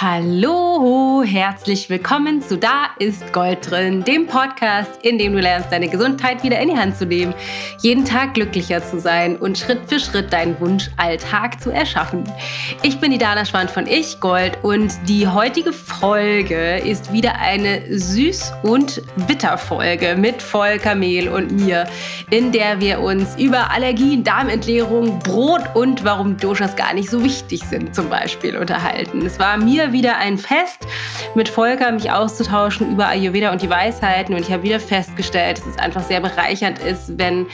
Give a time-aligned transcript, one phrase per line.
[0.00, 5.88] Hallo, herzlich willkommen zu Da ist Gold drin, dem Podcast, in dem du lernst, deine
[5.88, 7.34] Gesundheit wieder in die Hand zu nehmen,
[7.80, 12.22] jeden Tag glücklicher zu sein und Schritt für Schritt deinen Wunschalltag zu erschaffen.
[12.84, 17.80] Ich bin die Dana Schwand von Ich Gold und die heutige Folge ist wieder eine
[17.88, 21.88] Süß- und Bitter-Folge mit Volker Mehl und mir,
[22.30, 27.64] in der wir uns über Allergien, Darmentleerung, Brot und warum Doshas gar nicht so wichtig
[27.64, 29.26] sind zum Beispiel unterhalten.
[29.26, 30.86] Es war mir wieder ein Fest,
[31.34, 34.34] mit Volker mich auszutauschen über Ayurveda und die Weisheiten.
[34.34, 37.46] Und ich habe wieder festgestellt, dass es einfach sehr bereichernd ist, wenn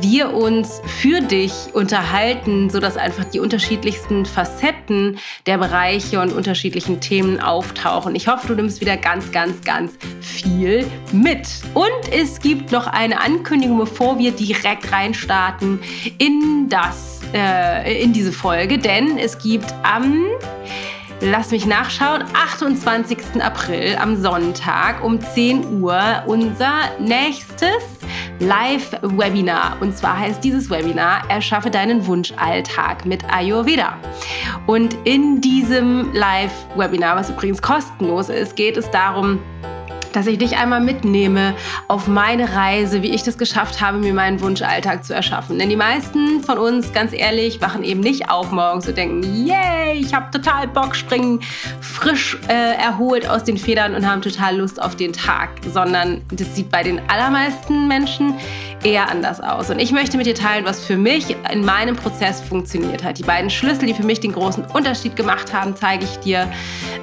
[0.00, 7.40] wir uns für dich unterhalten, sodass einfach die unterschiedlichsten Facetten der Bereiche und unterschiedlichen Themen
[7.40, 8.14] auftauchen.
[8.14, 11.48] Ich hoffe, du nimmst wieder ganz, ganz, ganz viel mit.
[11.74, 15.80] Und es gibt noch eine Ankündigung, bevor wir direkt reinstarten
[16.18, 20.26] in das, äh, in diese Folge, denn es gibt am
[21.22, 22.24] Lass mich nachschauen.
[22.32, 23.42] 28.
[23.42, 27.98] April am Sonntag um 10 Uhr unser nächstes
[28.38, 29.76] Live-Webinar.
[29.80, 33.98] Und zwar heißt dieses Webinar Erschaffe deinen Wunschalltag mit Ayurveda.
[34.66, 39.40] Und in diesem Live-Webinar, was übrigens kostenlos ist, geht es darum,
[40.12, 41.54] dass ich dich einmal mitnehme
[41.88, 45.58] auf meine Reise, wie ich das geschafft habe, mir meinen Wunschalltag zu erschaffen.
[45.58, 49.94] Denn die meisten von uns, ganz ehrlich, wachen eben nicht auf morgens und denken, yay,
[49.94, 51.40] ich habe total Bock, springen
[51.80, 56.54] frisch äh, erholt aus den Federn und haben total Lust auf den Tag, sondern das
[56.54, 58.34] sieht bei den allermeisten Menschen
[58.82, 59.70] eher anders aus.
[59.70, 63.18] Und ich möchte mit dir teilen, was für mich in meinem Prozess funktioniert hat.
[63.18, 66.50] Die beiden Schlüssel, die für mich den großen Unterschied gemacht haben, zeige ich dir,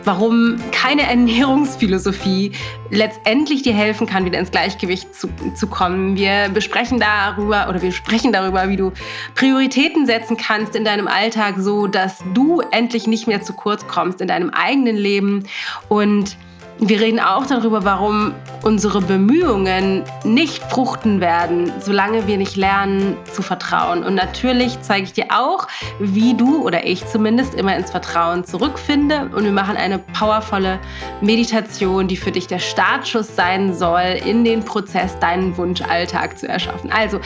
[0.03, 2.51] warum keine Ernährungsphilosophie
[2.89, 6.15] letztendlich dir helfen kann, wieder ins Gleichgewicht zu, zu kommen.
[6.15, 8.91] Wir besprechen darüber oder wir sprechen darüber, wie du
[9.35, 14.21] Prioritäten setzen kannst in deinem Alltag, so dass du endlich nicht mehr zu kurz kommst
[14.21, 15.43] in deinem eigenen Leben
[15.89, 16.37] und
[16.79, 23.41] wir reden auch darüber, warum unsere Bemühungen nicht fruchten werden, solange wir nicht lernen zu
[23.41, 24.03] vertrauen.
[24.03, 25.67] Und natürlich zeige ich dir auch,
[25.99, 29.29] wie du oder ich zumindest immer ins Vertrauen zurückfinde.
[29.35, 30.79] Und wir machen eine powervolle
[31.21, 36.91] Meditation, die für dich der Startschuss sein soll, in den Prozess deinen Wunschalltag zu erschaffen.
[36.91, 37.19] Also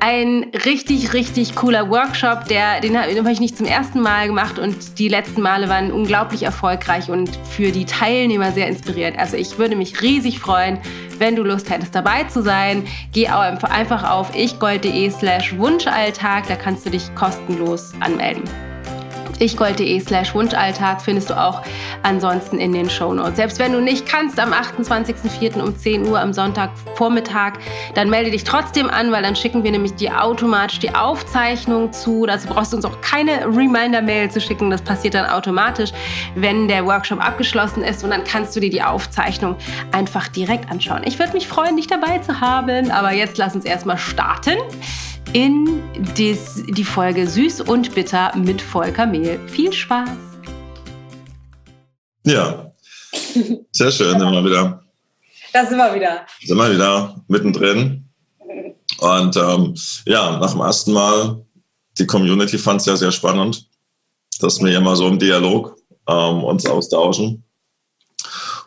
[0.00, 4.98] ein richtig, richtig cooler Workshop, der, den, habe ich nicht zum ersten Mal gemacht und
[4.98, 9.18] die letzten Male waren unglaublich erfolgreich und für die Teilnehmer sehr inspirierend inspiriert.
[9.18, 10.78] Also ich würde mich riesig freuen,
[11.18, 12.84] wenn du Lust hättest dabei zu sein.
[13.12, 13.28] Geh
[13.64, 18.71] einfach auf ichgold.de slash Wunschalltag, da kannst du dich kostenlos anmelden
[19.42, 21.62] ichgold.de slash Wunschalltag findest du auch
[22.02, 23.36] ansonsten in den Shownotes.
[23.36, 25.60] Selbst wenn du nicht kannst am 28.04.
[25.60, 27.54] um 10 Uhr am Sonntagvormittag,
[27.94, 32.26] dann melde dich trotzdem an, weil dann schicken wir nämlich dir automatisch die Aufzeichnung zu.
[32.26, 34.70] Dazu brauchst du uns auch keine Reminder-Mail zu schicken.
[34.70, 35.90] Das passiert dann automatisch,
[36.34, 39.56] wenn der Workshop abgeschlossen ist und dann kannst du dir die Aufzeichnung
[39.90, 41.02] einfach direkt anschauen.
[41.04, 44.56] Ich würde mich freuen, dich dabei zu haben, aber jetzt lass uns erstmal starten
[45.32, 45.82] in
[46.16, 49.40] des, die Folge Süß und Bitter mit Volker Mehl.
[49.48, 50.10] Viel Spaß!
[52.24, 52.72] Ja,
[53.72, 54.82] sehr schön, sind wir wieder.
[55.52, 56.26] Da sind wir wieder.
[56.44, 58.08] Sind wir wieder mittendrin.
[58.98, 59.74] Und ähm,
[60.06, 61.44] ja, nach dem ersten Mal,
[61.98, 63.66] die Community fand es ja sehr spannend,
[64.40, 65.76] dass wir immer so im Dialog
[66.08, 67.42] ähm, uns austauschen.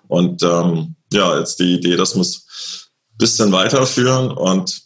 [0.08, 4.85] Und ähm, ja, jetzt die Idee, dass wir es ein bisschen weiterführen und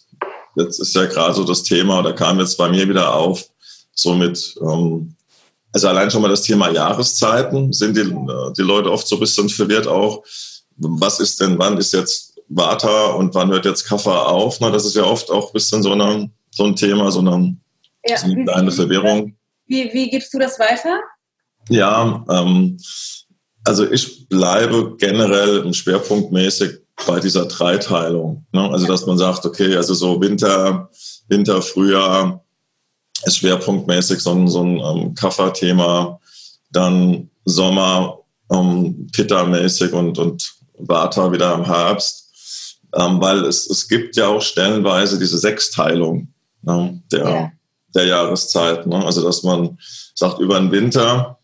[0.59, 3.46] Jetzt ist ja gerade so das Thema, da kam jetzt bei mir wieder auf,
[3.94, 5.16] so mit, ähm,
[5.72, 9.19] also allein schon mal das Thema Jahreszeiten, sind die, äh, die Leute oft so ein
[9.19, 10.24] bisschen verwirrt auch,
[10.78, 14.59] was ist denn, wann ist jetzt Vata und wann hört jetzt Kaffer auf?
[14.59, 17.56] Na, das ist ja oft auch ein bisschen so, eine, so ein Thema, so eine,
[18.06, 19.36] ja, so eine kleine Verwirrung.
[19.68, 21.00] Wie, wie gibst du das weiter?
[21.69, 22.78] Ja, ähm,
[23.66, 28.46] also ich bleibe generell schwerpunktmäßig bei dieser Dreiteilung.
[28.52, 28.70] Ne?
[28.70, 30.90] Also dass man sagt, okay, also so Winter,
[31.28, 32.44] Winter, Frühjahr
[33.24, 36.20] ist schwerpunktmäßig so ein, so ein ähm, Kafferthema,
[36.72, 38.20] dann Sommer
[38.51, 42.31] ähm, Pitta-mäßig und, und Vata wieder im Herbst,
[42.96, 47.51] ähm, weil es, es gibt ja auch stellenweise diese Sechsteilung ne, der, ja.
[47.96, 48.88] der Jahreszeit.
[48.88, 49.04] Ne?
[49.06, 49.78] Also dass man
[50.16, 51.38] sagt, über den Winter,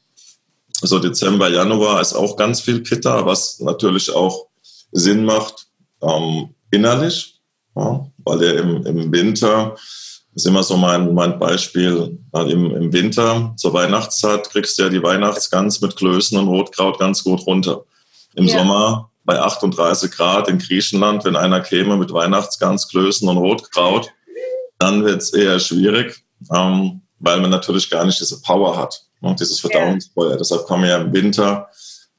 [0.81, 4.48] so Dezember, Januar ist auch ganz viel Pitta, was natürlich auch
[4.95, 5.68] Sinn macht,
[6.01, 7.42] ähm, innerlich,
[7.75, 9.75] ja, weil er im, im Winter,
[10.33, 14.89] ist immer so mein, mein Beispiel, weil im, im Winter zur Weihnachtszeit kriegst du ja
[14.89, 17.86] die Weihnachtsgans mit Klößen und Rotkraut ganz gut runter.
[18.36, 18.57] Im ja.
[18.57, 24.09] Sommer bei 38 Grad in Griechenland, wenn einer käme mit Weihnachtsgans, Klößen und Rotkraut,
[24.77, 29.36] dann wird es eher schwierig, ähm, weil man natürlich gar nicht diese Power hat, ne,
[29.39, 30.31] dieses Verdauungsfeuer.
[30.31, 30.38] Ja.
[30.38, 31.69] Deshalb kann man ja im Winter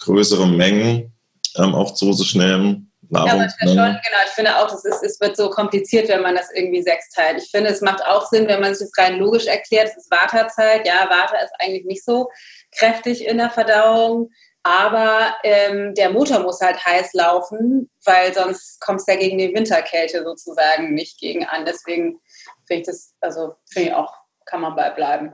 [0.00, 1.12] größere Mengen
[1.58, 2.92] ähm, auch zu sich nehmen.
[3.08, 4.22] Nahrung, ja, aber schon, genau.
[4.26, 7.40] Ich finde auch, es, ist, es wird so kompliziert, wenn man das irgendwie sechs teilt.
[7.40, 9.88] Ich finde, es macht auch Sinn, wenn man sich das rein logisch erklärt.
[9.88, 10.86] Es ist Vata-Zeit.
[10.86, 12.28] Ja, Vata ist eigentlich nicht so
[12.76, 14.30] kräftig in der Verdauung.
[14.64, 19.54] Aber ähm, der Motor muss halt heiß laufen, weil sonst kommt es ja gegen die
[19.54, 21.64] Winterkälte sozusagen nicht gegen an.
[21.64, 22.18] Deswegen
[22.66, 24.12] finde ich das, also finde ich auch,
[24.44, 25.32] kann man bei bleiben.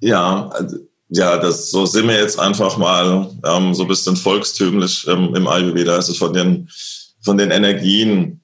[0.00, 0.78] Ja, also,
[1.16, 5.46] ja, das so sind wir jetzt einfach mal ähm, so ein bisschen volkstümlich ähm, im
[5.46, 5.94] Ayurveda.
[5.94, 6.68] Also von den,
[7.22, 8.40] von den Energien,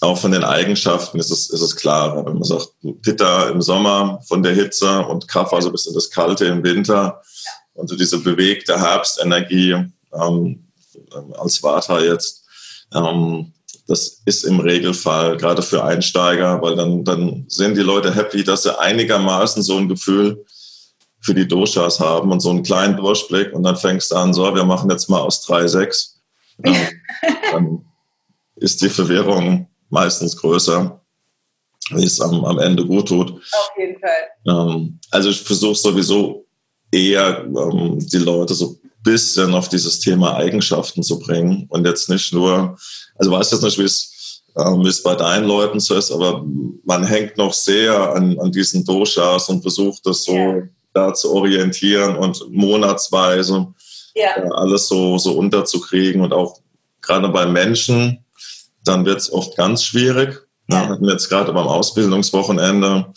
[0.00, 2.16] auch von den Eigenschaften ist es, ist es klar.
[2.16, 2.68] Wenn man sagt,
[3.02, 7.20] Pitta im Sommer von der Hitze und Kapha so ein bisschen das Kalte im Winter.
[7.74, 9.84] Und so diese bewegte Herbstenergie
[10.14, 10.64] ähm,
[11.36, 12.44] als Vata jetzt,
[12.94, 13.52] ähm,
[13.86, 18.62] das ist im Regelfall gerade für Einsteiger, weil dann, dann sind die Leute happy, dass
[18.62, 20.44] sie einigermaßen so ein Gefühl
[21.24, 24.54] für die Doshas haben und so einen kleinen Durchblick und dann fängst du an, so,
[24.54, 26.20] wir machen jetzt mal aus 3, 6.
[26.64, 26.86] Ähm,
[27.50, 27.84] dann
[28.56, 31.00] ist die Verwirrung meistens größer,
[31.90, 33.32] wie es am, am Ende gut tut.
[33.32, 34.10] Auf jeden Fall.
[34.46, 36.46] Ähm, also ich versuche sowieso
[36.92, 42.08] eher ähm, die Leute so ein bisschen auf dieses Thema Eigenschaften zu bringen und jetzt
[42.08, 42.78] nicht nur,
[43.16, 46.44] also weiß jetzt nicht, wie es ähm, wie es bei deinen Leuten so ist, aber
[46.84, 50.62] man hängt noch sehr an, an diesen Doshas und versucht das so ja.
[50.94, 53.74] Da zu orientieren und monatsweise
[54.14, 54.36] ja.
[54.36, 56.60] äh, alles so, so unterzukriegen und auch
[57.02, 58.24] gerade bei Menschen,
[58.84, 60.40] dann wird es oft ganz schwierig.
[60.70, 60.88] Ja.
[60.88, 63.12] Hatten wir jetzt gerade beim Ausbildungswochenende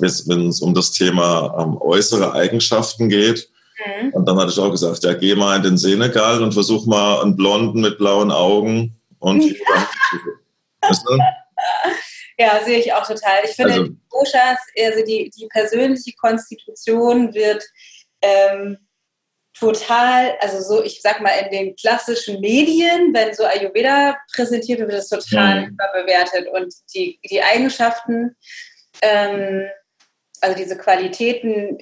[0.00, 3.48] wenn es um das Thema ähm, äußere Eigenschaften geht.
[3.84, 4.10] Mhm.
[4.12, 7.22] Und dann hatte ich auch gesagt, ja, geh mal in den Senegal und versuch mal
[7.22, 9.42] einen Blonden mit blauen Augen und
[10.84, 11.18] Ja,
[12.64, 13.44] sehe ich auch total.
[13.44, 17.64] Ich finde, also, die Doshas, also die, die persönliche Konstitution wird
[18.22, 18.78] ähm,
[19.58, 24.90] total, also so, ich sag mal, in den klassischen Medien, wenn so Ayurveda präsentiert wird,
[24.90, 25.68] wird es total mhm.
[25.74, 26.48] überbewertet.
[26.48, 28.36] Und die, die Eigenschaften
[29.02, 29.68] ähm,
[30.44, 31.78] also diese Qualitäten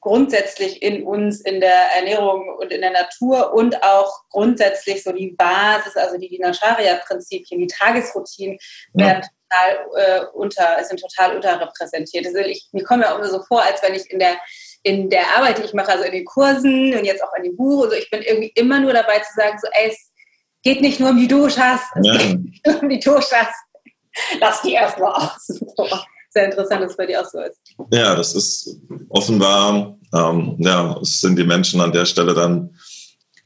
[0.00, 5.32] grundsätzlich in uns, in der Ernährung und in der Natur und auch grundsätzlich so die
[5.32, 8.58] Basis, also die Dinacharya-Prinzipien, die Tagesroutinen
[8.94, 9.06] ja.
[9.06, 12.26] werden total äh, unter, sind total unterrepräsentiert.
[12.26, 14.36] Also ich, mir kommt ja auch immer so vor, als wenn ich in der
[14.82, 17.56] in der Arbeit, die ich mache, also in den Kursen und jetzt auch in dem
[17.56, 20.10] Buch, also ich bin irgendwie immer nur dabei zu sagen, so, ey, es
[20.62, 22.16] geht nicht nur um die Doshas, es ja.
[22.16, 23.48] geht nicht nur um die Doshas,
[24.40, 25.50] lass die erstmal aus
[26.30, 27.58] sehr interessant, dass es bei dir auch so ist.
[27.90, 32.74] Ja, das ist offenbar, ähm, ja, es sind die Menschen an der Stelle dann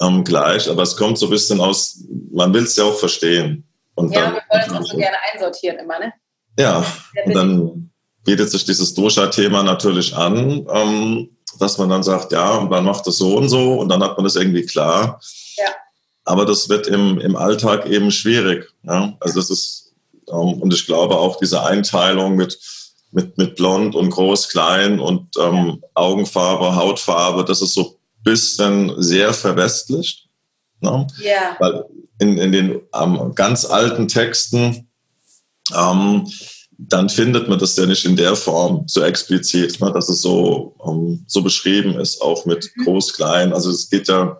[0.00, 3.66] ähm, gleich, aber es kommt so ein bisschen aus, man will es ja auch verstehen.
[3.94, 6.12] Und ja, dann, wir wollen es auch so gerne einsortieren immer, ne?
[6.58, 6.84] Ja,
[7.24, 7.90] und dann
[8.24, 13.06] bietet sich dieses Dosha-Thema natürlich an, ähm, dass man dann sagt, ja, und man macht
[13.06, 15.20] das so und so und dann hat man das irgendwie klar.
[15.56, 15.72] Ja.
[16.24, 18.72] Aber das wird im, im Alltag eben schwierig.
[18.82, 19.14] Ja?
[19.20, 19.84] Also das ist
[20.28, 22.58] ähm, und ich glaube auch diese Einteilung mit,
[23.12, 29.02] mit, mit blond und groß, klein und ähm, Augenfarbe, Hautfarbe, das ist so ein bisschen
[29.02, 30.23] sehr verwestlicht.
[30.84, 31.06] Ne?
[31.22, 31.56] Ja.
[31.58, 31.84] Weil
[32.20, 34.88] in, in den ähm, ganz alten Texten,
[35.74, 36.28] ähm,
[36.76, 40.76] dann findet man das ja nicht in der Form so explizit, ne, dass es so,
[40.86, 42.84] ähm, so beschrieben ist, auch mit mhm.
[42.84, 43.52] groß, klein.
[43.52, 44.38] Also es geht ja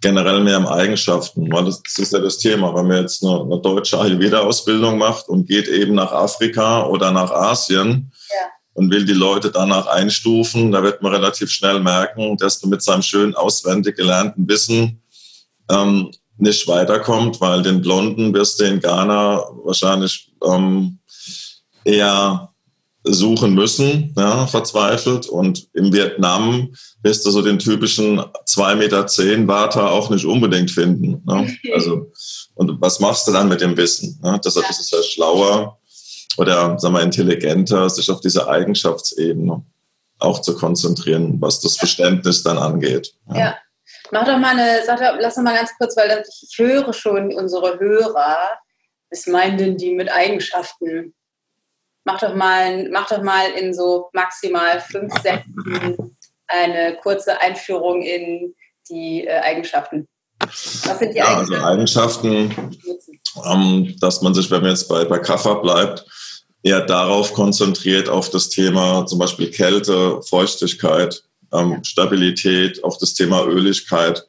[0.00, 1.50] generell mehr um Eigenschaften.
[1.52, 2.74] Weil das ist ja das Thema.
[2.74, 7.30] Wenn man jetzt eine, eine deutsche Ayurveda-Ausbildung macht und geht eben nach Afrika oder nach
[7.30, 8.46] Asien ja.
[8.74, 12.82] und will die Leute danach einstufen, da wird man relativ schnell merken, dass du mit
[12.82, 15.02] seinem schön auswendig gelernten Wissen
[15.70, 20.98] ähm, nicht weiterkommt, weil den Blonden wirst du in Ghana wahrscheinlich ähm,
[21.84, 22.48] eher
[23.04, 25.26] suchen müssen, ja, verzweifelt.
[25.26, 30.70] Und im Vietnam wirst du so den typischen 2,10 Meter zehn Vata auch nicht unbedingt
[30.70, 31.22] finden.
[31.24, 31.56] Ne?
[31.74, 32.10] Also,
[32.54, 34.18] und was machst du dann mit dem Wissen?
[34.22, 34.40] Ne?
[34.44, 35.78] Deshalb ist es ja schlauer
[36.36, 39.64] oder sagen wir, intelligenter, sich auf diese Eigenschaftsebene
[40.18, 43.14] auch zu konzentrieren, was das Verständnis dann angeht.
[43.28, 43.38] Ja.
[43.38, 43.54] ja.
[44.10, 47.32] Mach doch mal eine, sag doch, lass doch mal ganz kurz, weil ich höre schon
[47.32, 48.38] unsere Hörer,
[49.10, 51.14] was meinen denn die mit Eigenschaften?
[52.08, 58.54] mach doch mal, mach doch mal in so maximal fünf Sätzen eine kurze Einführung in
[58.88, 60.08] die äh, Eigenschaften.
[60.40, 61.54] Was sind die ja, Eigenschaften?
[61.54, 62.78] Also Eigenschaften,
[63.44, 66.06] ähm, dass man sich, wenn man jetzt bei, bei Kaffer bleibt,
[66.62, 71.82] eher darauf konzentriert, auf das Thema zum Beispiel Kälte, Feuchtigkeit, ähm.
[71.84, 74.26] Stabilität, auch das Thema Öligkeit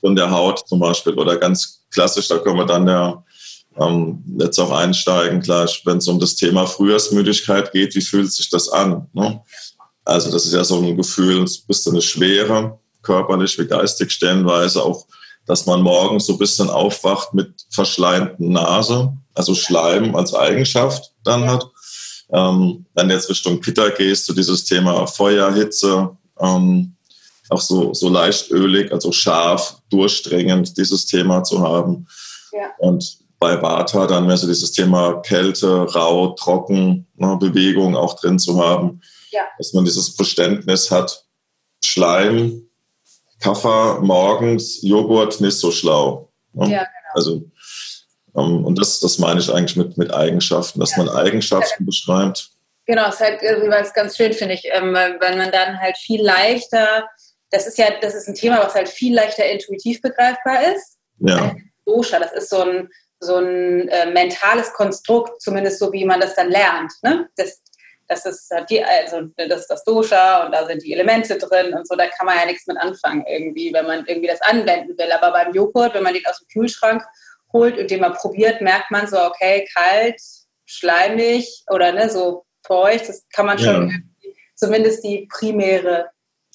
[0.00, 1.14] von der Haut zum Beispiel.
[1.14, 3.24] Oder ganz klassisch, da können wir dann ja
[3.78, 8.50] ähm, jetzt auch einsteigen, gleich, wenn es um das Thema Frühjahrsmüdigkeit geht, wie fühlt sich
[8.50, 9.06] das an?
[9.12, 9.40] Ne?
[10.04, 14.82] Also das ist ja so ein Gefühl, es bist eine Schwere, körperlich wie geistig stellenweise,
[14.82, 15.06] auch
[15.46, 21.46] dass man morgens so ein bisschen aufwacht mit verschleimten Nase, also Schleim als Eigenschaft dann
[21.46, 21.66] hat.
[22.30, 26.96] Ähm, dann jetzt Richtung Pitta gehst, du dieses Thema Feuer, Hitze, ähm,
[27.50, 32.06] auch so, so leicht ölig, also scharf, durchdringend, dieses Thema zu haben.
[32.52, 32.70] Ja.
[32.78, 38.38] Und bei Vata dann mehr so dieses Thema Kälte, rau, trocken, ne, Bewegung auch drin
[38.38, 39.00] zu haben.
[39.30, 39.42] Ja.
[39.58, 41.24] Dass man dieses Verständnis hat,
[41.82, 42.68] Schleim,
[43.40, 46.28] Kaffer morgens, Joghurt nicht so schlau.
[46.52, 46.64] Ne?
[46.64, 47.14] Ja, genau.
[47.14, 47.44] Also,
[48.36, 51.04] ähm, und das, das meine ich eigentlich mit, mit Eigenschaften, dass ja.
[51.04, 52.50] man Eigenschaften beschreibt.
[52.88, 56.24] Genau, es ist halt was ganz schön, finde ich, ähm, wenn man dann halt viel
[56.24, 57.06] leichter,
[57.50, 60.96] das ist ja, das ist ein Thema, was halt viel leichter intuitiv begreifbar ist.
[61.18, 61.54] Ja.
[61.84, 62.88] Dosha, das ist so ein,
[63.20, 66.90] so ein äh, mentales Konstrukt, zumindest so wie man das dann lernt.
[67.02, 67.28] Ne?
[67.36, 67.60] Das,
[68.06, 71.86] das ist die, also das ist das Dosha und da sind die Elemente drin und
[71.86, 75.12] so, da kann man ja nichts mit anfangen irgendwie, wenn man irgendwie das anwenden will.
[75.12, 77.02] Aber beim Joghurt, wenn man den aus dem Kühlschrank
[77.52, 80.18] holt und den mal probiert, merkt man so, okay, kalt,
[80.64, 84.30] schleimig oder ne, so feucht, das kann man schon ja.
[84.54, 86.06] zumindest die primäre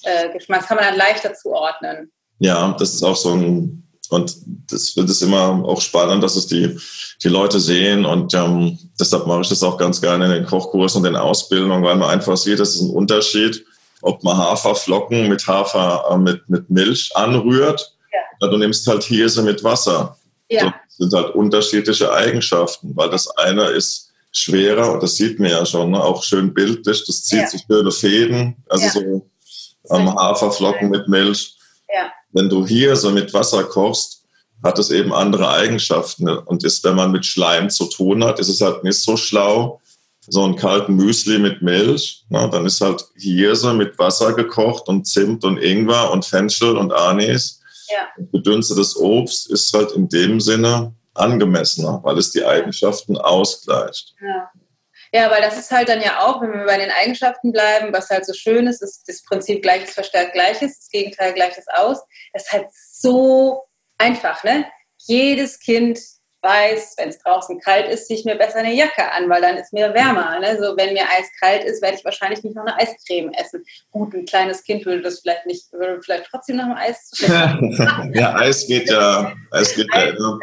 [0.04, 2.10] äh, Geschmack, kann man dann leichter zuordnen.
[2.38, 4.36] Ja, das ist auch so ein und
[4.70, 6.78] das wird es immer auch spannend, dass es die,
[7.22, 8.04] die Leute sehen.
[8.04, 11.82] Und ähm, deshalb mache ich das auch ganz gerne in den Kochkursen und den Ausbildungen,
[11.82, 13.64] weil man einfach sieht, das ist ein Unterschied,
[14.02, 18.18] ob man Haferflocken mit Hafer äh, mit, mit Milch anrührt ja.
[18.40, 20.16] oder du nimmst halt Hirse mit Wasser.
[20.50, 20.74] Ja.
[20.86, 25.64] Das sind halt unterschiedliche Eigenschaften, weil das eine ist schwerer und das sieht man ja
[25.64, 26.02] schon, ne?
[26.02, 27.46] auch schön bildlich, das zieht ja.
[27.48, 28.90] sich schöne Fäden, also ja.
[28.90, 29.30] so
[29.90, 31.56] ähm, Haferflocken mit Milch.
[31.88, 34.24] Ja wenn du hier so mit Wasser kochst,
[34.62, 36.28] hat es eben andere Eigenschaften.
[36.28, 39.80] Und ist, wenn man mit Schleim zu tun hat, ist es halt nicht so schlau,
[40.26, 42.24] so einen kalten Müsli mit Milch.
[42.28, 46.92] Na, dann ist halt Hirse mit Wasser gekocht und Zimt und Ingwer und Fenchel und
[46.92, 47.60] Anis.
[47.88, 48.24] Ja.
[48.32, 54.14] Gedünstetes Obst ist halt in dem Sinne angemessener, weil es die Eigenschaften ausgleicht.
[54.20, 54.50] Ja.
[55.12, 58.10] Ja, weil das ist halt dann ja auch, wenn wir bei den Eigenschaften bleiben, was
[58.10, 62.02] halt so schön ist, ist das Prinzip Gleiches verstärkt Gleiches, das Gegenteil Gleiches aus.
[62.32, 63.62] Das ist halt so
[63.96, 64.66] einfach, ne?
[65.06, 66.00] Jedes Kind
[66.44, 69.56] weiß, wenn es draußen kalt ist, ziehe ich mir besser eine Jacke an, weil dann
[69.56, 70.38] ist mir wärmer.
[70.38, 70.56] Ne?
[70.58, 73.64] So, wenn mir eiskalt ist, werde ich wahrscheinlich nicht noch eine Eiscreme essen.
[73.90, 77.10] Gut, ein kleines Kind würde das vielleicht nicht, würde vielleicht trotzdem noch ein Eis
[78.14, 79.32] Ja, Eis geht ja.
[79.50, 80.12] Eis geht ja.
[80.12, 80.38] Ne?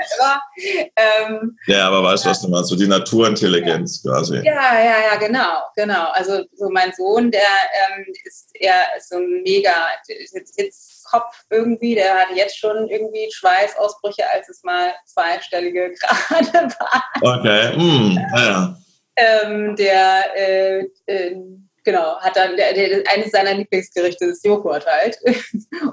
[0.96, 2.70] Ähm, ja, aber weißt du, was du meinst?
[2.70, 4.12] So die Naturintelligenz ja.
[4.12, 4.38] quasi.
[4.38, 6.10] Ja, ja, ja, genau, genau.
[6.14, 12.36] Also so mein Sohn, der ähm, ist eher so mega, jetzt Kopf irgendwie, der hat
[12.36, 17.40] jetzt schon irgendwie Schweißausbrüche, als es mal zweistellige Grade waren.
[17.40, 18.78] Okay, mm, ja.
[19.18, 21.36] Ähm, der, äh, äh,
[21.84, 25.18] genau, hat dann, der, der, eines seiner Lieblingsgerichte ist Joghurt halt.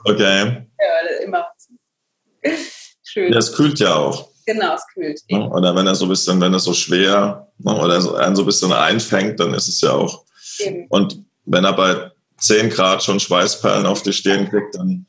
[0.05, 0.67] Okay.
[0.79, 1.47] ja, immer
[3.03, 3.33] schön.
[3.33, 4.29] Das kühlt ja auch.
[4.47, 5.21] Genau, es kühlt.
[5.29, 8.37] Ja, oder wenn er so ein bisschen, wenn er so schwer ne, oder so, einen
[8.37, 10.25] so ein bisschen einfängt, dann ist es ja auch.
[10.61, 10.87] Eben.
[10.89, 15.07] Und wenn er bei 10 Grad schon Schweißperlen auf die Stirn kriegt, dann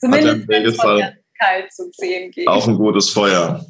[0.00, 2.48] Zumindest hat er im Regelfall kalt zu 10 geht.
[2.48, 3.64] auch ein gutes Feuer.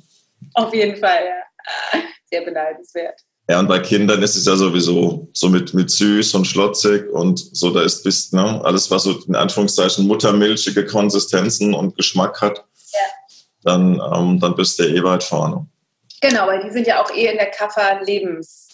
[0.54, 2.00] Auf jeden Fall, ja.
[2.30, 3.20] Sehr beneidenswert.
[3.50, 7.38] Ja, und bei Kindern ist es ja sowieso so mit, mit süß und schlotzig und
[7.38, 12.58] so, da ist bis, ne, alles, was so in Anführungszeichen muttermilchige Konsistenzen und Geschmack hat,
[12.92, 12.98] ja.
[13.62, 15.66] dann, ähm, dann bist du eh weit vorne.
[16.20, 18.67] Genau, weil die sind ja auch eh in der Kaffer-Lebens-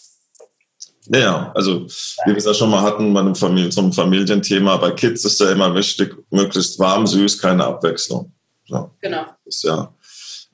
[1.09, 1.87] ja, also
[2.25, 5.41] wie wir es ja schon mal hatten bei einem Familien, zum Familienthema, bei Kids ist
[5.41, 8.33] ja immer wichtig, möglichst warm, süß, keine Abwechslung.
[8.67, 8.91] So.
[9.01, 9.25] Genau.
[9.45, 9.93] Ist ja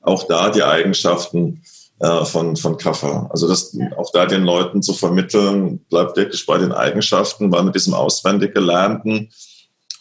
[0.01, 1.61] auch da die Eigenschaften
[1.99, 3.27] äh, von, von Kaffee.
[3.29, 3.95] Also das ja.
[3.97, 8.53] auch da den Leuten zu vermitteln, bleibt wirklich bei den Eigenschaften, weil mit diesem auswendig
[8.53, 9.29] gelernten,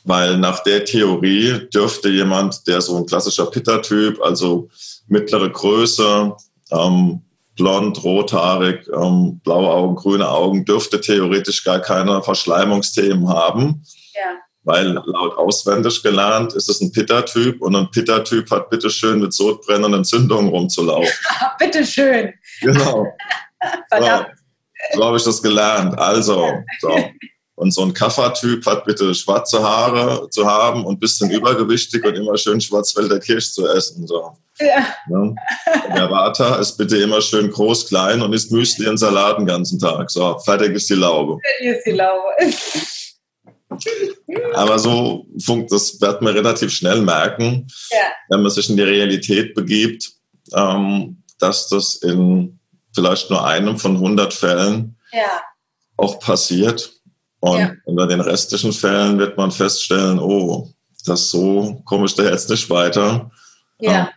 [0.04, 4.68] weil nach der Theorie dürfte jemand, der so ein klassischer Pitta-Typ, also
[5.06, 6.34] mittlere Größe,
[6.72, 7.22] ähm,
[7.56, 13.82] blond, rothaarig, ähm, blaue Augen, grüne Augen, dürfte theoretisch gar keine Verschleimungsthemen haben.
[14.14, 14.38] Ja.
[14.62, 20.00] Weil laut auswendig gelernt ist es ein Pitta-Typ und ein Pitta-Typ hat bitteschön mit sodbrennenden
[20.00, 21.12] Entzündungen rumzulaufen.
[21.58, 22.32] bitteschön.
[22.60, 23.06] Genau.
[23.88, 24.28] Verdammt.
[24.92, 25.98] So, so habe ich das gelernt.
[25.98, 26.88] Also, so.
[27.60, 32.14] Und so ein Kaffertyp hat bitte schwarze Haare zu haben und ein bisschen übergewichtig und
[32.14, 34.06] immer schön Schwarzwälder Kirsch zu essen.
[34.06, 34.32] So.
[34.58, 34.86] Ja.
[35.10, 35.34] ja.
[35.94, 39.78] Der Vata ist bitte immer schön groß, klein und isst Müsli und Salat den ganzen
[39.78, 40.10] Tag.
[40.10, 41.36] So, fertig ist die Laube.
[41.60, 42.24] Fertig ist die Laube.
[44.54, 45.26] Aber so
[45.68, 47.98] das wird man relativ schnell merken, ja.
[48.30, 50.10] wenn man sich in die Realität begibt,
[50.54, 52.58] ähm, dass das in
[52.94, 55.42] vielleicht nur einem von 100 Fällen ja.
[55.98, 56.99] auch passiert.
[57.40, 57.72] Und ja.
[57.86, 60.68] in den restlichen Fällen wird man feststellen, oh,
[61.06, 63.30] das so komme ich da jetzt nicht weiter.
[63.80, 64.10] Ja.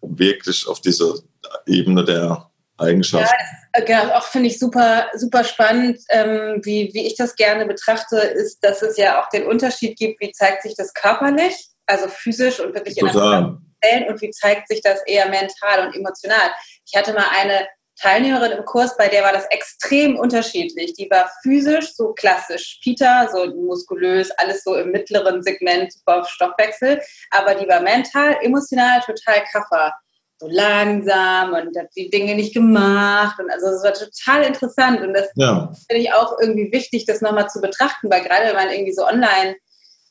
[0.00, 1.22] wirklich auf diese
[1.66, 3.34] Ebene der Eigenschaften.
[3.76, 8.16] Ja, genau, auch finde ich super, super spannend, ähm, wie, wie ich das gerne betrachte,
[8.16, 12.60] ist, dass es ja auch den Unterschied gibt, wie zeigt sich das körperlich, also physisch
[12.60, 13.14] und wirklich Total.
[13.14, 16.50] in der Zellen und wie zeigt sich das eher mental und emotional.
[16.86, 17.66] Ich hatte mal eine
[18.00, 20.94] Teilnehmerin im Kurs, bei der war das extrem unterschiedlich.
[20.94, 27.00] Die war physisch so klassisch Peter, so muskulös, alles so im mittleren Segment auf Stoffwechsel,
[27.30, 29.94] aber die war mental, emotional total kaffer.
[30.40, 33.38] So langsam und hat die Dinge nicht gemacht.
[33.38, 35.00] Und also es war total interessant.
[35.00, 35.72] Und das Ja.
[35.88, 39.06] finde ich auch irgendwie wichtig, das nochmal zu betrachten, weil gerade wenn man irgendwie so
[39.06, 39.54] online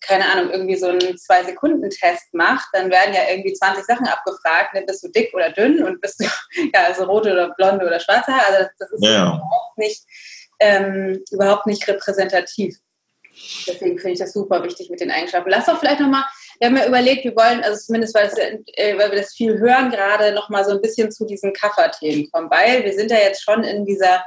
[0.03, 4.73] keine Ahnung, irgendwie so einen Zwei-Sekunden-Test macht, dann werden ja irgendwie 20 Sachen abgefragt.
[4.73, 4.83] Ne?
[4.85, 6.25] Bist du dick oder dünn und bist du
[6.73, 8.57] ja, also rote oder blonde oder schwarze Haare?
[8.57, 9.23] Also das, ist Ja.
[9.23, 10.03] überhaupt, nicht,
[10.59, 12.77] ähm, überhaupt nicht repräsentativ.
[13.67, 15.49] Deswegen finde ich das super wichtig mit den Eigenschaften.
[15.49, 16.23] Lass doch vielleicht nochmal,
[16.59, 19.57] wir haben ja überlegt, wir wollen, also zumindest weil, es, äh, weil wir das viel
[19.57, 23.41] hören, gerade nochmal so ein bisschen zu diesen Kafferthemen kommen, weil wir sind ja jetzt
[23.43, 24.23] schon in dieser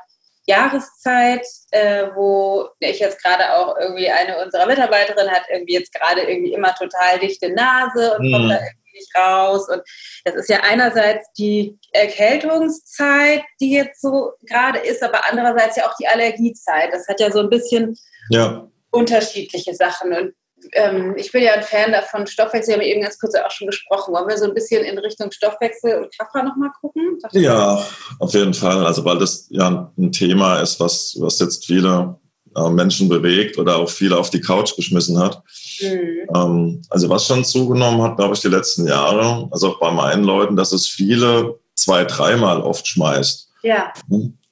[0.47, 6.23] Jahreszeit, äh, wo ich jetzt gerade auch irgendwie eine unserer Mitarbeiterinnen hat irgendwie jetzt gerade
[6.23, 8.33] irgendwie immer total dichte Nase und Mhm.
[8.33, 9.69] kommt da irgendwie nicht raus.
[9.69, 9.83] Und
[10.25, 15.95] das ist ja einerseits die Erkältungszeit, die jetzt so gerade ist, aber andererseits ja auch
[15.97, 16.93] die Allergiezeit.
[16.93, 17.97] Das hat ja so ein bisschen
[18.31, 20.13] Ja, unterschiedliche Sachen.
[20.13, 20.35] Und
[20.73, 23.67] ähm, ich bin ja ein Fan davon, Stoffwechsel, haben wir eben ganz kurz auch schon
[23.67, 24.15] gesprochen.
[24.15, 27.19] Wollen wir so ein bisschen in Richtung Stoffwechsel und Kaffer nochmal gucken?
[27.33, 27.85] ja,
[28.19, 28.85] auf jeden Fall.
[28.87, 32.17] Also weil das ja ein Thema ist, was, was jetzt viele
[32.57, 35.43] äh, Menschen bewegt oder auch viele auf die Couch geschmissen hat.
[35.81, 36.29] Mhm.
[36.35, 40.25] Ähm, also was schon zugenommen hat, glaube ich, die letzten Jahre, also auch bei meinen
[40.25, 43.51] Leuten, dass es viele zwei, dreimal oft schmeißt.
[43.63, 43.93] Ja,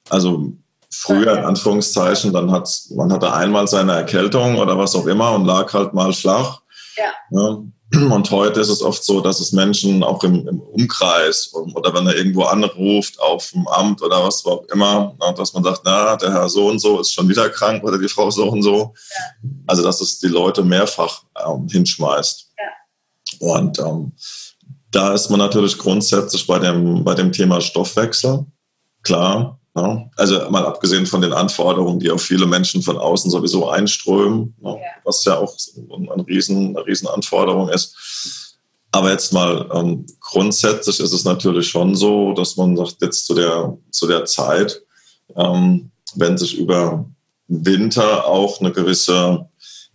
[0.09, 0.53] Also
[0.95, 5.45] früher in Anführungszeichen, dann hat man hatte einmal seine Erkältung oder was auch immer und
[5.45, 6.61] lag halt mal flach.
[6.97, 7.11] Ja.
[7.31, 7.57] Ja.
[7.93, 12.07] Und heute ist es oft so, dass es Menschen auch im, im Umkreis oder wenn
[12.07, 16.15] er irgendwo anruft auf dem Amt oder was auch immer, na, dass man sagt, na,
[16.15, 18.93] der Herr so und so ist schon wieder krank oder die Frau so und so.
[19.67, 22.51] Also dass es die Leute mehrfach ähm, hinschmeißt.
[23.39, 24.13] Und ähm,
[24.91, 28.45] da ist man natürlich grundsätzlich bei dem, bei dem Thema Stoffwechsel,
[29.03, 29.59] klar.
[29.75, 30.09] Ja.
[30.15, 34.71] Also mal abgesehen von den Anforderungen, die auf viele Menschen von außen sowieso einströmen, ja,
[34.71, 34.77] Ja.
[35.03, 35.53] was ja auch
[36.13, 38.55] eine, riesen, eine riesen Anforderung ist.
[38.91, 43.33] Aber jetzt mal ähm, grundsätzlich ist es natürlich schon so, dass man sagt, jetzt zu
[43.33, 44.81] der, zu der Zeit,
[45.35, 47.05] ähm, wenn sich über
[47.49, 49.45] Winter auch eine gewisse,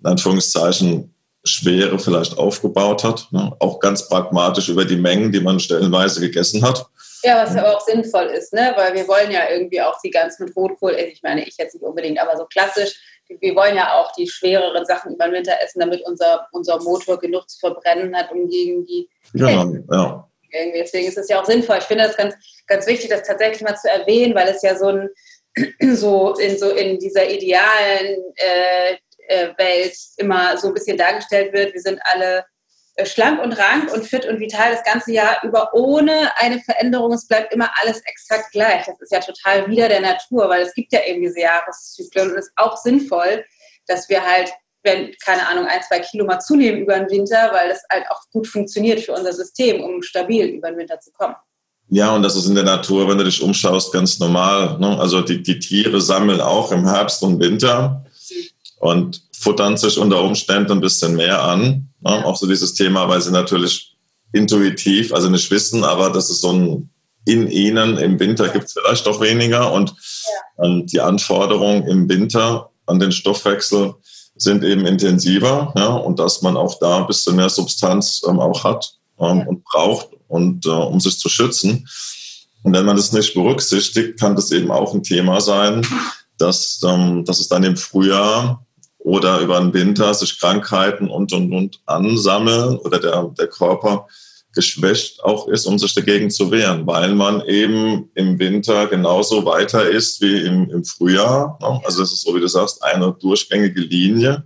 [0.00, 3.56] in Anführungszeichen, Schwere vielleicht aufgebaut hat, ne?
[3.60, 6.86] auch ganz pragmatisch über die Mengen, die man stellenweise gegessen hat.
[7.22, 8.72] Ja, was aber auch sinnvoll ist, ne?
[8.76, 11.84] weil wir wollen ja irgendwie auch die ganz mit Rotkohl, ich meine, ich jetzt nicht
[11.84, 12.94] unbedingt, aber so klassisch,
[13.40, 17.18] wir wollen ja auch die schwereren Sachen über den Winter essen, damit unser, unser Motor
[17.18, 20.28] genug zu verbrennen hat, um gegen die Genau, ja.
[20.50, 20.78] irgendwie.
[20.80, 21.78] Deswegen ist es ja auch sinnvoll.
[21.78, 22.34] Ich finde das ganz,
[22.66, 25.08] ganz wichtig, das tatsächlich mal zu erwähnen, weil es ja so ein
[25.94, 28.96] so in so in dieser idealen äh,
[29.28, 31.72] äh, Welt immer so ein bisschen dargestellt wird.
[31.72, 32.42] Wir sind alle äh,
[33.06, 37.12] schlank und rank und fit und vital das ganze Jahr über ohne eine Veränderung.
[37.12, 38.86] Es bleibt immer alles exakt gleich.
[38.86, 42.38] Das ist ja total wieder der Natur, weil es gibt ja eben diese Jahreszyklen und
[42.38, 43.44] es ist auch sinnvoll,
[43.86, 47.68] dass wir halt wenn, keine Ahnung, ein, zwei Kilo mal zunehmen über den Winter, weil
[47.68, 51.34] das halt auch gut funktioniert für unser System, um stabil über den Winter zu kommen.
[51.88, 54.78] Ja, und das ist in der Natur, wenn du dich umschaust, ganz normal.
[54.78, 54.98] Ne?
[54.98, 58.04] Also die, die Tiere sammeln auch im Herbst und Winter
[58.78, 61.88] und futtern sich unter Umständen ein bisschen mehr an.
[62.00, 62.24] Ne?
[62.24, 63.96] Auch so dieses Thema, weil sie natürlich
[64.32, 66.90] intuitiv, also nicht wissen, aber das ist so ein
[67.26, 69.94] in ihnen, im Winter gibt es vielleicht doch weniger und,
[70.56, 73.94] und die Anforderungen im Winter an den Stoffwechsel
[74.36, 78.64] sind eben intensiver ja, und dass man auch da ein bisschen mehr Substanz ähm, auch
[78.64, 81.86] hat ähm, und braucht, und äh, um sich zu schützen.
[82.62, 85.86] Und wenn man das nicht berücksichtigt, kann das eben auch ein Thema sein,
[86.38, 88.64] dass, ähm, dass es dann im Frühjahr
[89.00, 94.06] oder über den Winter sich Krankheiten und und und ansammeln oder der, der Körper
[94.52, 99.88] geschwächt auch ist, um sich dagegen zu wehren, weil man eben im Winter genauso weiter
[99.88, 101.56] ist wie im, im Frühjahr.
[101.60, 101.80] Ne?
[101.84, 104.44] Also das ist so, wie du sagst, eine durchgängige Linie,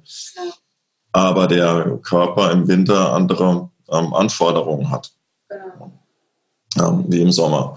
[1.13, 5.11] aber der Körper im Winter andere ähm, Anforderungen hat,
[5.49, 5.93] Genau.
[6.79, 7.77] ähm, wie im Sommer.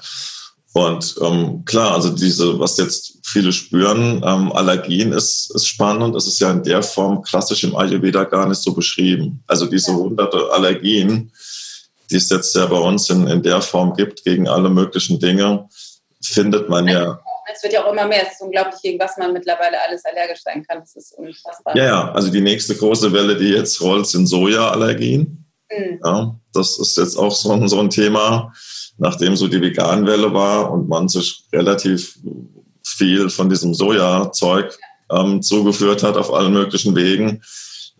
[0.77, 6.15] Und ähm, klar, also diese, was jetzt viele spüren, ähm, Allergien ist, ist spannend.
[6.15, 9.43] Es ist ja in der Form klassisch im Ayurveda gar nicht so beschrieben.
[9.47, 11.31] Also diese hunderte Allergien,
[12.11, 15.67] die es jetzt ja bei uns in, in der Form gibt gegen alle möglichen Dinge,
[16.21, 17.19] findet man ja.
[17.51, 18.27] Es wird ja auch immer mehr.
[18.27, 20.81] Es ist unglaublich, gegen was man mittlerweile alles allergisch sein kann.
[20.81, 21.75] Das ist unfassbar.
[21.75, 25.43] Ja, ja, also die nächste große Welle, die jetzt rollt, sind Sojaallergien.
[25.75, 25.99] Mhm.
[26.03, 28.53] Ja, das ist jetzt auch so ein, so ein Thema,
[28.97, 32.17] nachdem so die Veganwelle war und man sich relativ
[32.83, 34.77] viel von diesem Sojazeug
[35.11, 37.41] ähm, zugeführt hat auf allen möglichen Wegen.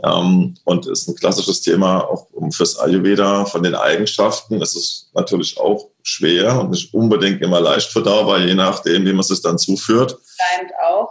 [0.03, 4.61] Ähm, und ist ein klassisches Thema auch fürs Ayurveda von den Eigenschaften.
[4.61, 9.25] Es ist natürlich auch schwer und nicht unbedingt immer leicht verdaubar, je nachdem, wie man
[9.27, 10.17] es dann zuführt.
[10.35, 11.09] Schleimt auch.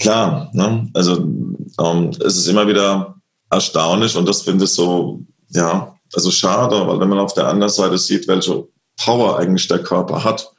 [0.00, 0.90] Klar, ne?
[0.94, 3.14] also ähm, es ist immer wieder
[3.50, 7.72] erstaunlich und das finde ich so, ja, also schade, weil wenn man auf der anderen
[7.72, 10.50] Seite sieht, welche Power eigentlich der Körper hat,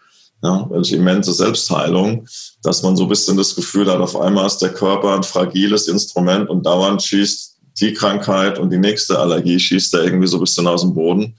[0.43, 2.27] ja, welche immense Selbstheilung,
[2.61, 5.87] dass man so ein bisschen das Gefühl hat, auf einmal ist der Körper ein fragiles
[5.87, 10.41] Instrument und dauernd schießt die Krankheit und die nächste Allergie schießt er irgendwie so ein
[10.41, 11.35] bisschen aus dem Boden.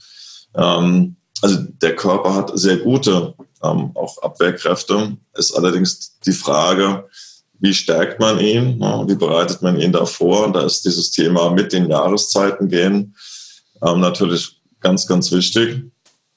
[0.55, 5.17] Ähm, also der Körper hat sehr gute ähm, auch Abwehrkräfte.
[5.35, 7.07] Ist allerdings die Frage,
[7.59, 9.03] wie stärkt man ihn, ne?
[9.07, 10.45] wie bereitet man ihn davor?
[10.45, 13.15] Und da ist dieses Thema mit den Jahreszeiten gehen
[13.85, 15.83] ähm, natürlich ganz, ganz wichtig.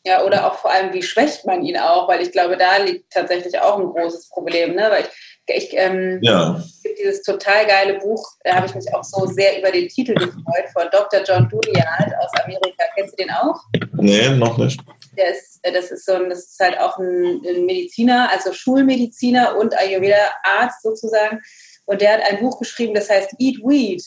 [0.07, 3.13] Ja, oder auch vor allem, wie schwächt man ihn auch, weil ich glaube, da liegt
[3.13, 4.75] tatsächlich auch ein großes Problem.
[4.75, 4.89] Ne?
[4.91, 6.63] Weil ich, ich ähm, ja.
[6.83, 10.15] gibt dieses total geile Buch, da habe ich mich auch so sehr über den Titel
[10.15, 11.21] gefreut, von Dr.
[11.23, 12.85] John Duliard aus Amerika.
[12.95, 13.61] Kennst du den auch?
[13.93, 14.81] Nee, noch nicht.
[15.19, 19.59] Der ist, äh, das, ist so ein, das ist halt auch ein, Mediziner, also Schulmediziner
[19.59, 21.41] und Ayurveda-Arzt sozusagen.
[21.85, 24.03] Und der hat ein Buch geschrieben, das heißt Eat Wheat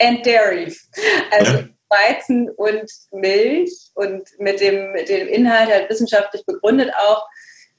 [0.00, 0.74] and Dairy.
[1.30, 1.64] Also ja.
[1.90, 7.26] Weizen und Milch und mit dem, mit dem Inhalt halt wissenschaftlich begründet auch,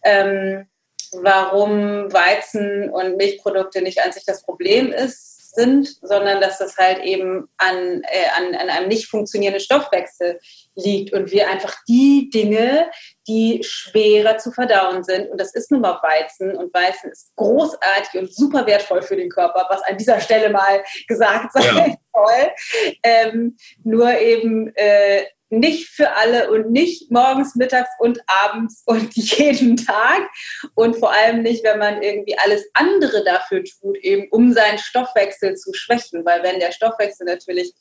[0.04, 0.68] ähm,
[1.14, 7.04] warum Weizen und Milchprodukte nicht an sich das Problem ist, sind, sondern dass das halt
[7.04, 10.40] eben an, äh, an, an einem nicht funktionierenden Stoffwechsel
[10.76, 12.90] liegt und wir einfach die Dinge,
[13.28, 18.20] die schwerer zu verdauen sind, und das ist nun mal Weizen, und Weizen ist großartig
[18.20, 21.96] und super wertvoll für den Körper, was an dieser Stelle mal gesagt sein ja.
[22.14, 29.14] soll, ähm, nur eben äh, nicht für alle und nicht morgens, mittags und abends und
[29.16, 30.30] jeden Tag
[30.76, 35.56] und vor allem nicht, wenn man irgendwie alles andere dafür tut, eben um seinen Stoffwechsel
[35.56, 37.74] zu schwächen, weil wenn der Stoffwechsel natürlich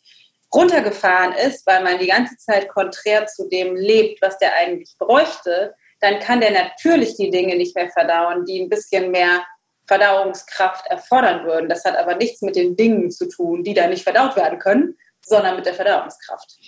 [0.52, 5.74] runtergefahren ist, weil man die ganze Zeit konträr zu dem lebt, was der eigentlich bräuchte,
[6.00, 9.44] dann kann der natürlich die Dinge nicht mehr verdauen, die ein bisschen mehr
[9.86, 11.68] Verdauungskraft erfordern würden.
[11.68, 14.96] Das hat aber nichts mit den Dingen zu tun, die da nicht verdaut werden können,
[15.20, 16.58] sondern mit der Verdauungskraft.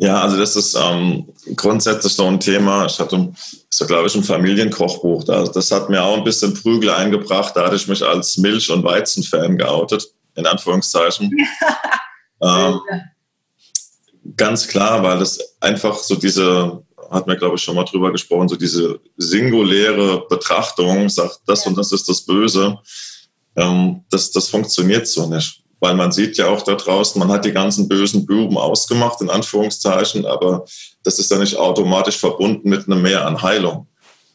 [0.00, 2.86] Ja, also das ist ähm, grundsätzlich so ein Thema.
[2.86, 3.32] Ich hatte,
[3.68, 5.24] so glaube ich, ein Familienkochbuch.
[5.24, 7.56] Das, das hat mir auch ein bisschen Prügel eingebracht.
[7.56, 10.06] Da hatte ich mich als Milch- und Weizenfan geoutet,
[10.36, 11.36] in Anführungszeichen.
[12.40, 12.80] ähm,
[14.36, 16.80] ganz klar, weil das einfach so diese,
[17.10, 21.70] hat mir glaube ich schon mal drüber gesprochen, so diese singuläre Betrachtung, sagt, das ja.
[21.70, 22.78] und das ist das Böse.
[23.56, 27.44] Ähm, das, das funktioniert so nicht weil man sieht ja auch da draußen, man hat
[27.44, 30.64] die ganzen bösen Buben ausgemacht, in Anführungszeichen, aber
[31.04, 33.86] das ist ja nicht automatisch verbunden mit einem Mehr an Heilung.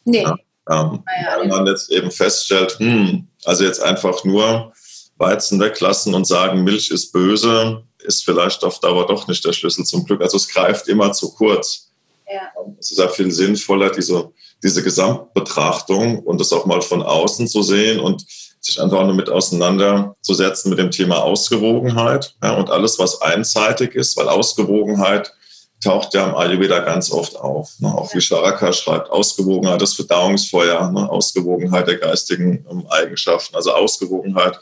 [0.05, 0.23] Nee.
[0.23, 0.37] Ja,
[0.69, 4.71] ähm, ja, weil man jetzt eben feststellt, hm, also jetzt einfach nur
[5.17, 9.85] Weizen weglassen und sagen, Milch ist böse, ist vielleicht auf Dauer doch nicht der Schlüssel
[9.85, 10.21] zum Glück.
[10.21, 11.89] Also es greift immer zu kurz.
[12.27, 12.41] Ja.
[12.79, 17.61] Es ist ja viel sinnvoller, diese, diese Gesamtbetrachtung und das auch mal von außen zu
[17.61, 18.25] sehen und
[18.65, 24.15] sich einfach nur mit auseinanderzusetzen mit dem Thema Ausgewogenheit ja, und alles, was einseitig ist,
[24.17, 25.33] weil Ausgewogenheit
[25.83, 27.73] taucht ja im Ayurveda ganz oft auf.
[27.79, 27.93] Ne?
[27.93, 31.09] Auch wie Sharaka schreibt, Ausgewogenheit des Verdauungsfeuer, ne?
[31.09, 33.55] Ausgewogenheit der geistigen ähm, Eigenschaften.
[33.55, 34.59] Also Ausgewogenheit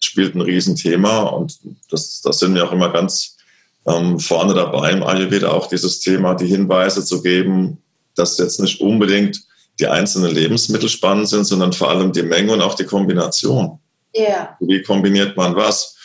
[0.00, 1.58] spielt ein Riesenthema und
[1.90, 3.36] das, das sind wir auch immer ganz
[3.86, 7.82] ähm, vorne dabei im Ayurveda, auch dieses Thema, die Hinweise zu geben,
[8.14, 9.42] dass jetzt nicht unbedingt
[9.82, 13.80] die einzelnen Lebensmittel spannend sind, sondern vor allem die Menge und auch die Kombination.
[14.16, 14.56] Yeah.
[14.60, 15.96] Wie kombiniert man was?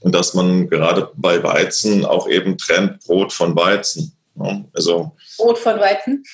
[0.00, 4.16] Und dass man gerade bei Weizen auch eben trennt Brot von Weizen.
[4.72, 6.24] Also, Brot von Weizen?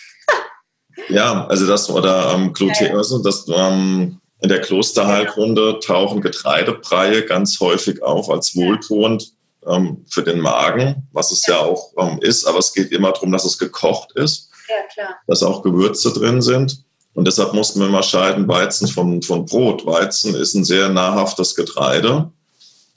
[1.08, 7.58] ja, also das oder ähm, Gluten, also das, ähm, in der Klosterheilkunde tauchen Getreidebreie ganz
[7.58, 9.32] häufig auf als wohltuend
[9.66, 13.10] ähm, für den Magen, was es ja, ja auch ähm, ist, aber es geht immer
[13.10, 14.52] darum, dass es gekocht ist
[14.92, 15.16] klar.
[15.26, 16.84] Dass auch Gewürze drin sind.
[17.14, 19.86] Und deshalb mussten wir mal scheiden, Weizen von, von Brot.
[19.86, 22.30] Weizen ist ein sehr nahrhaftes Getreide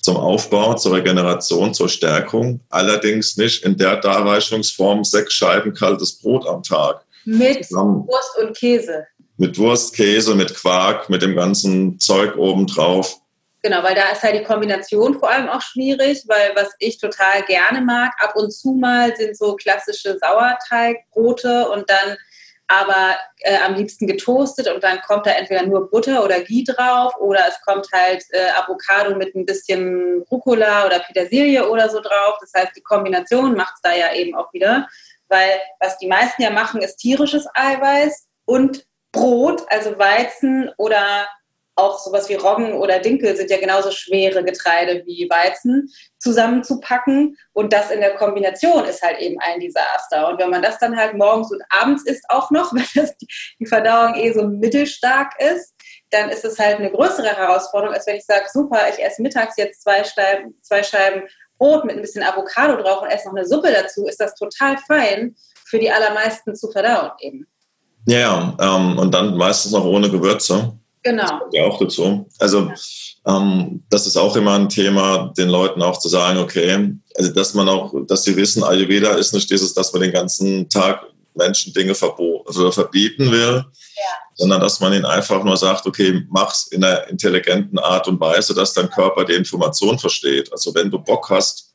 [0.01, 2.61] zum Aufbau, zur Regeneration, zur Stärkung.
[2.69, 7.05] Allerdings nicht in der Darreichungsform sechs Scheiben kaltes Brot am Tag.
[7.25, 8.07] Mit Zusammen.
[8.07, 9.05] Wurst und Käse.
[9.37, 13.19] Mit Wurst, Käse, mit Quark, mit dem ganzen Zeug obendrauf.
[13.61, 17.43] Genau, weil da ist halt die Kombination vor allem auch schwierig, weil was ich total
[17.43, 22.17] gerne mag, ab und zu mal sind so klassische Sauerteigbrote und dann
[22.67, 27.15] aber äh, am liebsten getoastet und dann kommt da entweder nur Butter oder Ghee drauf
[27.17, 32.37] oder es kommt halt äh, Avocado mit ein bisschen Rucola oder Petersilie oder so drauf.
[32.39, 34.87] Das heißt, die Kombination macht es da ja eben auch wieder,
[35.29, 41.27] weil was die meisten ja machen, ist tierisches Eiweiß und Brot, also Weizen oder
[41.79, 45.89] auch sowas wie Roggen oder Dinkel sind ja genauso schwere Getreide wie Weizen
[46.19, 47.37] zusammenzupacken.
[47.53, 50.27] Und das in der Kombination ist halt eben ein Desaster.
[50.27, 53.15] Und wenn man das dann halt morgens und abends isst auch noch, weil das
[53.59, 55.73] die Verdauung eh so mittelstark ist,
[56.11, 59.57] dann ist es halt eine größere Herausforderung, als wenn ich sage, super, ich esse mittags
[59.57, 61.23] jetzt zwei Scheiben, zwei Scheiben
[61.57, 64.77] Brot mit ein bisschen Avocado drauf und esse noch eine Suppe dazu, ist das total
[64.77, 67.45] fein für die allermeisten zu verdauen eben.
[68.05, 70.73] Ja, ähm, und dann meistens noch ohne Gewürze.
[71.03, 71.41] Genau.
[71.53, 72.27] Ja, auch dazu.
[72.39, 72.71] Also
[73.25, 77.53] ähm, das ist auch immer ein Thema, den Leuten auch zu sagen, okay, also dass
[77.53, 81.73] man auch, dass sie wissen, Ayurveda ist nicht dieses, dass man den ganzen Tag Menschen
[81.73, 81.93] Dinge
[82.45, 84.03] also verbieten will, ja.
[84.35, 88.53] sondern dass man ihnen einfach nur sagt, okay, mach's in einer intelligenten Art und Weise,
[88.53, 90.51] dass dein Körper die Information versteht.
[90.51, 91.73] Also wenn du Bock hast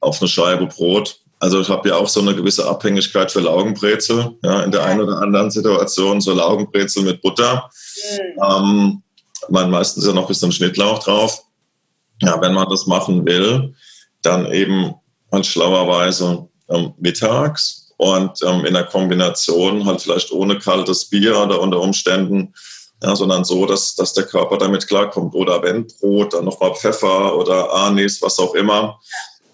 [0.00, 4.38] auf eine Scheibe Brot, also ich habe ja auch so eine gewisse Abhängigkeit für Laugenbrezel,
[4.44, 7.68] ja, in der einen oder anderen Situation, so Laugenbrezel mit Butter.
[8.12, 8.44] Mhm.
[8.48, 9.02] Ähm,
[9.48, 11.42] man meistens ja noch ein bisschen Schnittlauch drauf.
[12.20, 13.74] Ja, wenn man das machen will,
[14.22, 14.94] dann eben
[15.32, 21.60] halt schlauerweise ähm, mittags und ähm, in der Kombination halt vielleicht ohne kaltes Bier oder
[21.60, 22.54] unter Umständen,
[23.02, 25.34] ja, sondern so, dass, dass der Körper damit klarkommt.
[25.34, 29.00] Oder wenn Brot, dann nochmal Pfeffer oder Anis, was auch immer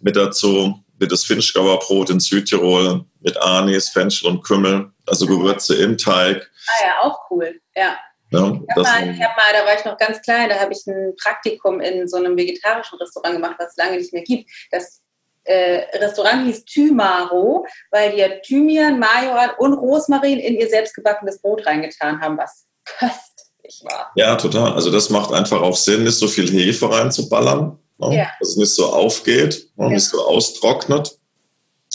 [0.03, 5.97] mit dazu das Finchgauer Brot in Südtirol mit Anis, Fenchel und Kümmel, also Gewürze im
[5.97, 6.51] Teig.
[6.67, 7.97] Ah ja, auch cool, ja.
[8.31, 10.87] Ja, ich habe mal, hab mal, da war ich noch ganz klein, da habe ich
[10.87, 14.51] ein Praktikum in so einem vegetarischen Restaurant gemacht, was es lange nicht mehr gibt.
[14.71, 15.01] Das
[15.45, 21.65] äh, Restaurant hieß Thymaro, weil die ja Thymian, Majoran und Rosmarin in ihr selbstgebackenes Brot
[21.65, 24.13] reingetan haben, was köstlich war.
[24.15, 24.75] Ja, total.
[24.75, 28.17] Also das macht einfach auch Sinn, nicht so viel Hefe reinzuballern ne?
[28.17, 28.27] ja.
[28.41, 29.89] dass es nicht so aufgeht, ne?
[29.91, 31.19] nicht so austrocknet,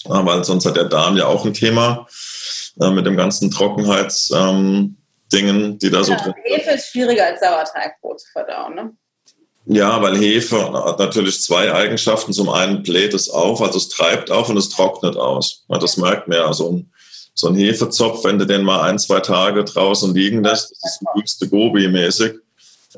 [0.05, 2.07] weil sonst hat der Darm ja auch ein Thema
[2.81, 4.97] äh, mit dem ganzen Trockenheitsdingen,
[5.31, 6.57] ähm, die da ja, so drin sind.
[6.57, 8.91] Hefe ist schwieriger als Sauerteigbrot zu verdauen, ne?
[9.65, 12.33] Ja, weil Hefe hat natürlich zwei Eigenschaften.
[12.33, 15.63] Zum einen bläht es auf, also es treibt auf und es trocknet aus.
[15.69, 16.51] Das merkt man ja.
[16.51, 16.91] So ein,
[17.33, 21.07] so ein Hefezopf, wenn du den mal ein, zwei Tage draußen liegen lässt, das ist
[21.15, 22.33] höchste Gobi-mäßig.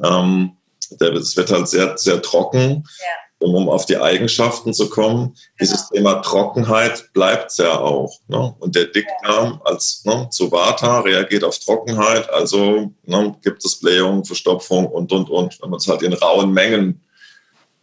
[0.04, 0.58] Ähm,
[0.92, 2.84] es wird halt sehr, sehr trocken.
[3.00, 3.06] Ja.
[3.40, 5.26] Um auf die Eigenschaften zu kommen.
[5.26, 5.40] Genau.
[5.60, 8.18] Dieses Thema Trockenheit bleibt ja auch.
[8.28, 8.56] Ne?
[8.60, 14.24] Und der Dickdarm als ne, zu Vata reagiert auf Trockenheit, also ne, gibt es Blähung,
[14.24, 17.04] Verstopfung und, und, und, wenn man es halt in rauen Mengen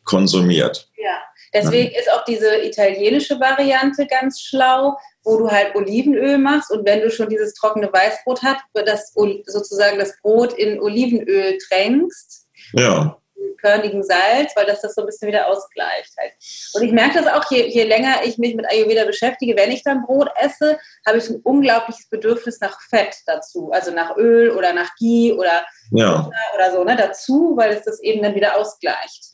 [0.05, 0.89] konsumiert.
[0.97, 1.21] Ja,
[1.53, 2.01] deswegen ja.
[2.01, 7.11] ist auch diese italienische Variante ganz schlau, wo du halt Olivenöl machst und wenn du
[7.11, 9.13] schon dieses trockene Weißbrot hast, das
[9.47, 12.32] sozusagen das Brot in Olivenöl tränkst
[12.75, 13.17] ja.
[13.61, 16.13] körnigen Salz, weil das das so ein bisschen wieder ausgleicht.
[16.19, 16.33] Halt.
[16.75, 19.83] Und ich merke das auch, je, je länger ich mich mit Ayurveda beschäftige, wenn ich
[19.83, 24.73] dann Brot esse, habe ich ein unglaubliches Bedürfnis nach Fett dazu, also nach Öl oder
[24.73, 26.29] nach Ghee oder, ja.
[26.55, 29.33] oder so ne, dazu, weil es das eben dann wieder ausgleicht.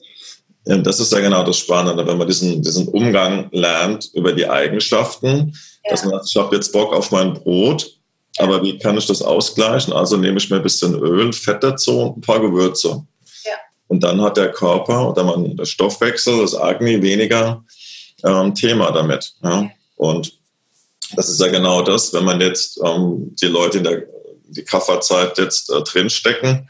[0.66, 4.46] Ja, das ist ja genau das Spannende, wenn man diesen, diesen Umgang lernt über die
[4.46, 5.90] Eigenschaften, ja.
[5.90, 7.98] dass man sagt, ich habe jetzt Bock auf mein Brot,
[8.36, 9.94] aber wie kann ich das ausgleichen?
[9.94, 13.02] Also nehme ich mir ein bisschen Öl, Fett dazu und ein paar Gewürze.
[13.88, 17.64] Und dann hat der Körper oder man, der Stoffwechsel, das Agni weniger
[18.24, 19.34] ähm, Thema damit.
[19.42, 19.70] Ja?
[19.96, 20.38] Und
[21.16, 24.02] das ist ja genau das, wenn man jetzt ähm, die Leute in der
[24.48, 26.68] die Kafferzeit jetzt äh, drinstecken,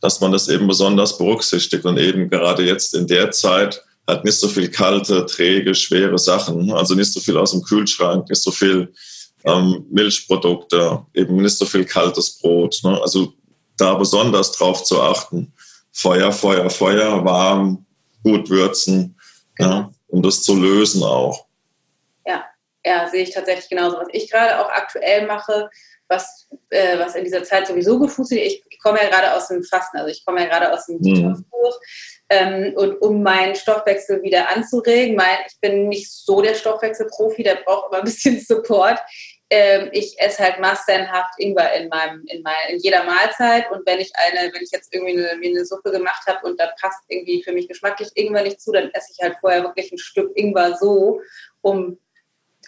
[0.00, 4.38] dass man das eben besonders berücksichtigt und eben gerade jetzt in der Zeit hat nicht
[4.38, 8.50] so viel kalte, träge, schwere Sachen, also nicht so viel aus dem Kühlschrank, nicht so
[8.50, 8.92] viel
[9.44, 12.80] ähm, Milchprodukte, eben nicht so viel kaltes Brot.
[12.84, 13.00] Ne?
[13.02, 13.32] Also
[13.76, 15.52] da besonders drauf zu achten.
[15.96, 17.86] Feuer, Feuer, Feuer, warm,
[18.22, 19.18] gut würzen,
[19.54, 19.70] genau.
[19.70, 21.46] ja, um das zu lösen auch.
[22.26, 22.44] Ja,
[22.84, 23.96] ja, sehe ich tatsächlich genauso.
[23.96, 25.70] Was ich gerade auch aktuell mache,
[26.08, 29.48] was, äh, was in dieser Zeit sowieso gut funktioniert, ich, ich komme ja gerade aus
[29.48, 31.44] dem Fasten, also ich komme ja gerade aus dem mhm.
[32.28, 37.56] Ähm, und um meinen Stoffwechsel wieder anzuregen, mein, ich bin nicht so der Stoffwechselprofi, der
[37.64, 38.98] braucht immer ein bisschen Support
[39.50, 44.00] ähm, ich esse halt massenhaft Ingwer in meinem, in, mein, in jeder Mahlzeit und wenn
[44.00, 47.42] ich eine, wenn ich jetzt irgendwie eine, eine Suppe gemacht habe und da passt irgendwie
[47.42, 50.76] für mich geschmacklich Ingwer nicht zu, dann esse ich halt vorher wirklich ein Stück Ingwer
[50.76, 51.20] so,
[51.62, 51.98] um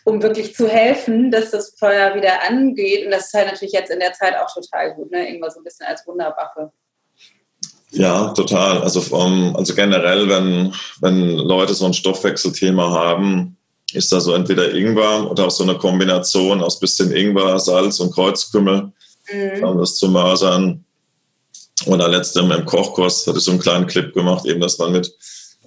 [0.05, 3.05] um wirklich zu helfen, dass das Feuer wieder angeht.
[3.05, 5.29] Und das ist halt natürlich jetzt in der Zeit auch total gut, ne?
[5.29, 6.73] Ingwer so ein bisschen als Wunderwaffe.
[7.91, 8.83] Ja, total.
[8.83, 13.57] Also, um, also generell, wenn, wenn Leute so ein Stoffwechselthema haben,
[13.92, 18.12] ist da so entweder Ingwer oder auch so eine Kombination aus bisschen Ingwer, Salz und
[18.12, 18.92] Kreuzkümmel,
[19.33, 19.64] mhm.
[19.64, 20.85] um das zu mörsern.
[21.87, 25.12] Oder letztens im Kochkurs hatte ich so einen kleinen Clip gemacht, eben, dass man mit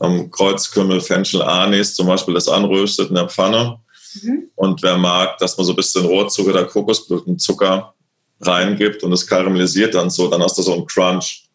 [0.01, 3.79] ähm, Kreuzkümmel, Fenchel, Anis zum Beispiel das anröstet in der Pfanne.
[4.21, 4.49] Mhm.
[4.55, 7.93] Und wer mag, dass man so ein bisschen Rohrzucker oder Kokosblütenzucker
[8.41, 11.45] reingibt und es karamellisiert dann so, dann hast du so einen Crunch.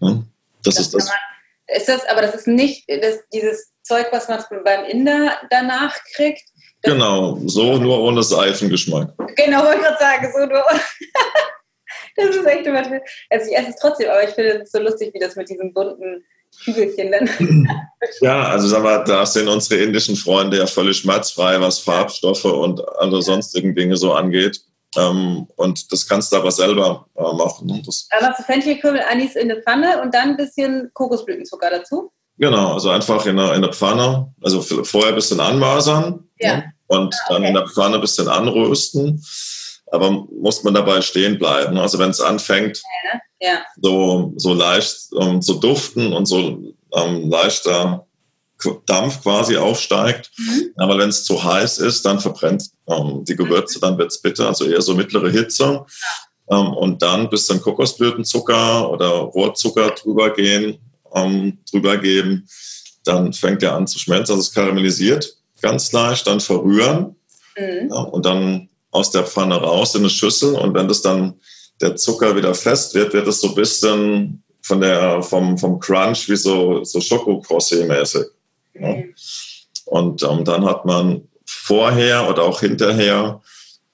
[0.00, 0.24] Mhm.
[0.62, 1.06] Das, das, ist das.
[1.06, 1.14] Man,
[1.74, 6.42] ist das, aber das ist nicht das, dieses Zeug, was man beim Inder danach kriegt.
[6.82, 9.12] Genau, so nur ohne Seifengeschmack.
[9.36, 10.64] Genau, wollte ich gerade sagen, so nur.
[12.16, 12.82] das ist echt immer.
[13.30, 15.74] Also ich esse es trotzdem, aber ich finde es so lustig, wie das mit diesen
[15.74, 16.24] bunten
[16.64, 17.28] Kügelchen dann.
[18.20, 22.80] ja, also sag mal, da sind unsere indischen Freunde ja völlig schmerzfrei, was Farbstoffe und
[22.98, 24.60] andere sonstigen Dinge so angeht.
[24.96, 27.82] Ähm, und das kannst du aber selber äh, machen.
[27.86, 32.12] Das aber machst du Fenchelkümmel, Anis in eine Pfanne und dann ein bisschen Kokosblütenzucker dazu?
[32.38, 36.56] Genau, also einfach in der, in der Pfanne, also vorher ein bisschen anmasern ja.
[36.56, 36.72] ne?
[36.86, 37.34] und ah, okay.
[37.34, 39.22] dann in der Pfanne ein bisschen anrösten.
[39.92, 41.76] Aber muss man dabei stehen bleiben.
[41.76, 43.20] Also wenn es anfängt, ja, ne?
[43.40, 43.62] ja.
[43.80, 46.62] So, so leicht um, zu duften und so
[46.94, 48.06] ähm, leichter
[48.86, 50.30] Dampf quasi aufsteigt.
[50.36, 50.70] Mhm.
[50.76, 54.48] Aber wenn es zu heiß ist, dann verbrennt ähm, die Gewürze, dann wird es bitter,
[54.48, 55.84] also eher so mittlere Hitze.
[56.50, 60.78] Ähm, und dann bis dann Kokosblütenzucker oder Rohrzucker drüber gehen,
[61.14, 62.48] ähm, drüber geben,
[63.04, 67.16] dann fängt er an zu schmelzen, also es karamellisiert ganz leicht, dann verrühren
[67.56, 67.88] mhm.
[67.90, 71.34] ja, und dann aus der Pfanne raus in eine Schüssel und wenn das dann
[71.80, 76.28] der Zucker wieder fest wird, wird es so ein bisschen von der, vom, vom Crunch
[76.28, 78.26] wie so, so Schokocroissant-mäßig.
[78.80, 78.96] Ja.
[79.86, 83.40] Und ähm, dann hat man vorher oder auch hinterher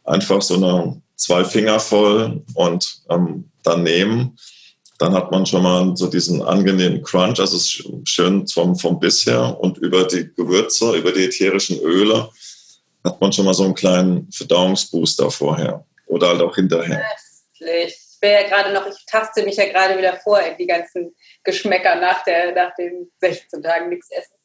[0.05, 4.37] einfach so eine zwei Finger voll und ähm, dann nehmen.
[4.99, 7.59] Dann hat man schon mal so diesen angenehmen Crunch, also
[8.05, 12.31] schön vom, vom Biss und über die Gewürze, über die ätherischen Öle
[13.07, 17.03] hat man schon mal so einen kleinen Verdauungsbooster vorher oder halt auch hinterher.
[17.59, 21.15] Ich bin ja gerade noch, ich taste mich ja gerade wieder vor in die ganzen
[21.45, 24.36] Geschmäcker nach, der, nach den 16 Tagen nichts essen.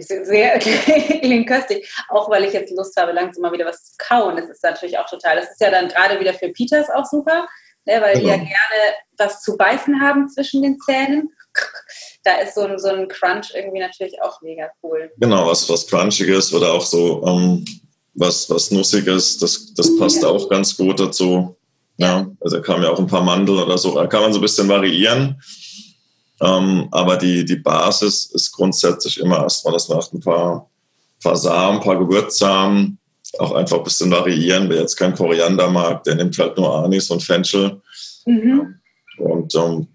[0.00, 4.36] Sehr klingt köstlich, auch weil ich jetzt Lust habe, langsam mal wieder was zu kauen.
[4.36, 5.36] Das ist natürlich auch total.
[5.36, 7.46] Das ist ja dann gerade wieder für Peters auch super,
[7.84, 8.20] ne, weil genau.
[8.20, 8.48] die ja genau.
[8.48, 11.30] gerne was zu beißen haben zwischen den Zähnen.
[12.24, 15.10] Da ist so ein, so ein Crunch irgendwie natürlich auch mega cool.
[15.18, 17.64] Genau, was, was Crunchiges oder auch so ähm,
[18.14, 20.28] was, was Nussiges, das, das passt ja.
[20.28, 21.56] auch ganz gut dazu.
[21.98, 23.94] Ja, also da kamen ja auch ein paar Mandel oder so.
[23.94, 25.40] Da kann man so ein bisschen variieren.
[26.42, 30.68] Ähm, aber die, die Basis ist grundsätzlich immer erstmal, dass man ein paar,
[31.22, 32.98] paar Samen, ein paar Gewürzsamen,
[33.38, 34.68] auch einfach ein bisschen variieren.
[34.68, 37.80] Wer jetzt kein Koriander mag, der nimmt halt nur Anis und Fenchel.
[38.26, 38.74] Mhm.
[39.18, 39.86] Und ähm,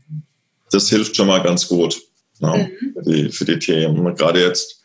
[0.71, 2.01] das hilft schon mal ganz gut
[2.39, 2.93] ja, mhm.
[2.93, 4.15] für, die, für die Themen.
[4.15, 4.81] Gerade jetzt.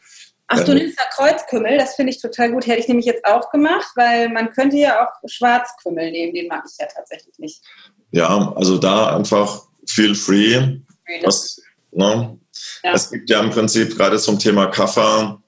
[0.48, 2.66] Ach, du nimmst da Kreuzkümmel, das finde ich total gut.
[2.66, 6.64] Hätte ich nämlich jetzt auch gemacht, weil man könnte ja auch Schwarzkümmel nehmen, den mag
[6.68, 7.62] ich ja tatsächlich nicht.
[8.10, 10.80] Ja, also da einfach feel free.
[11.22, 11.60] Was,
[11.92, 12.38] ne?
[12.82, 12.92] ja.
[12.92, 15.40] Es gibt ja im Prinzip gerade zum Thema Kaffer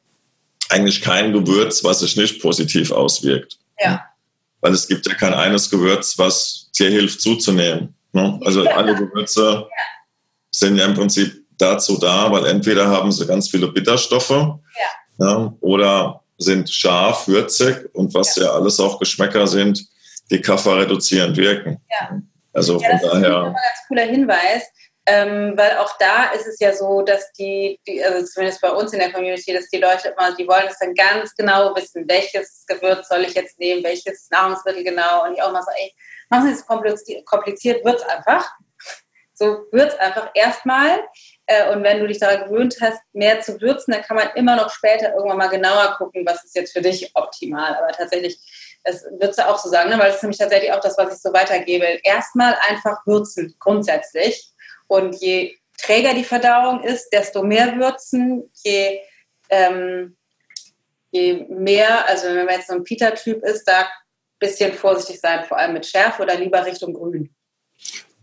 [0.69, 3.59] eigentlich kein Gewürz, was sich nicht positiv auswirkt.
[3.79, 4.05] Ja.
[4.61, 7.95] Weil es gibt ja kein eines Gewürz, was dir hilft zuzunehmen.
[8.13, 8.41] Ne?
[8.45, 9.67] Also alle Gewürze
[10.51, 14.59] sind ja im Prinzip dazu da, weil entweder haben sie ganz viele Bitterstoffe ja.
[15.19, 18.45] Ja, oder sind scharf, würzig und was ja.
[18.45, 19.87] ja alles auch Geschmäcker sind,
[20.31, 21.81] die Kaffer reduzierend wirken.
[22.53, 23.01] Also von daher.
[23.01, 24.63] Das ist ein ganz cooler Hinweis.
[25.07, 28.93] Ähm, weil auch da ist es ja so, dass die, die, also zumindest bei uns
[28.95, 32.65] in der Community, dass die Leute immer, die wollen es dann ganz genau wissen, welches
[32.67, 35.25] Gewürz soll ich jetzt nehmen, welches Nahrungsmittel genau.
[35.25, 35.93] Und ich auch mal so, ey,
[36.31, 38.51] machen Sie es kompliziert, kompliziert wird es einfach.
[39.35, 41.01] So wird es einfach erstmal.
[41.47, 44.57] Äh, und wenn du dich daran gewöhnt hast, mehr zu würzen, dann kann man immer
[44.57, 47.75] noch später irgendwann mal genauer gucken, was ist jetzt für dich optimal.
[47.77, 48.39] Aber tatsächlich,
[48.85, 49.99] das würdest du auch so sagen, ne?
[49.99, 51.99] weil das ist nämlich tatsächlich auch das, was ich so weitergebe.
[52.05, 54.54] Erstmal einfach würzen, grundsätzlich
[54.95, 59.01] und je träger die Verdauung ist, desto mehr würzen, je,
[59.51, 60.17] ähm,
[61.11, 63.87] je mehr, also wenn man jetzt so ein Pita-Typ ist, da ein
[64.39, 67.31] bisschen vorsichtig sein, vor allem mit Schärfe oder lieber Richtung Grün.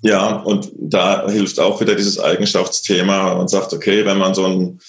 [0.01, 4.79] Ja, und da hilft auch wieder dieses Eigenschaftsthema und sagt, okay, wenn man so ein,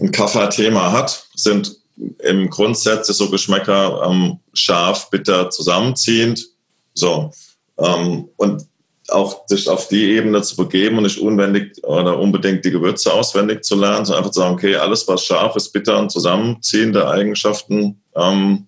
[0.00, 1.76] ein Kaffer-Thema hat, sind
[2.18, 6.46] im Grundsatz so Geschmäcker ähm, scharf, bitter zusammenziehend.
[6.92, 7.32] So.
[7.78, 8.66] Ähm, und
[9.10, 13.64] auch sich auf die Ebene zu begeben und nicht unwendig oder unbedingt die Gewürze auswendig
[13.64, 18.02] zu lernen, sondern einfach zu sagen, okay, alles, was scharf ist, bitter und zusammenziehende Eigenschaften
[18.14, 18.66] ähm,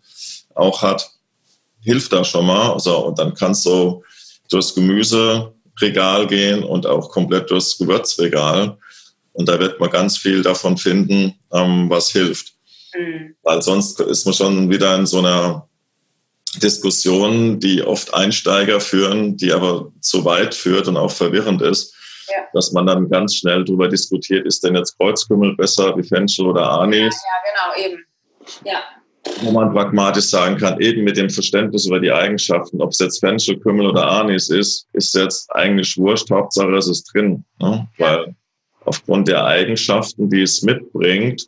[0.55, 1.11] auch hat,
[1.82, 2.78] hilft da schon mal.
[2.78, 4.03] So, und dann kannst du
[4.51, 8.76] durchs Gemüseregal gehen und auch komplett durchs Gewürzregal.
[9.32, 12.55] Und da wird man ganz viel davon finden, ähm, was hilft.
[12.95, 13.34] Mhm.
[13.43, 15.68] Weil sonst ist man schon wieder in so einer
[16.57, 21.94] Diskussion, die oft Einsteiger führen, die aber zu weit führt und auch verwirrend ist,
[22.28, 22.38] ja.
[22.53, 26.68] dass man dann ganz schnell darüber diskutiert, ist denn jetzt Kreuzkümmel besser wie Fenchel oder
[26.70, 27.14] Anis?
[27.14, 28.05] Ja, genau, eben.
[28.64, 28.82] Ja.
[29.42, 33.20] Wo man pragmatisch sagen kann, eben mit dem Verständnis über die Eigenschaften, ob es jetzt
[33.20, 37.44] Fenchel, Kümmel oder Anis ist, ist jetzt eigentlich wurscht, Hauptsache es ist drin.
[37.61, 37.86] Ne?
[37.98, 38.07] Ja.
[38.07, 38.34] Weil
[38.84, 41.46] aufgrund der Eigenschaften, die es mitbringt,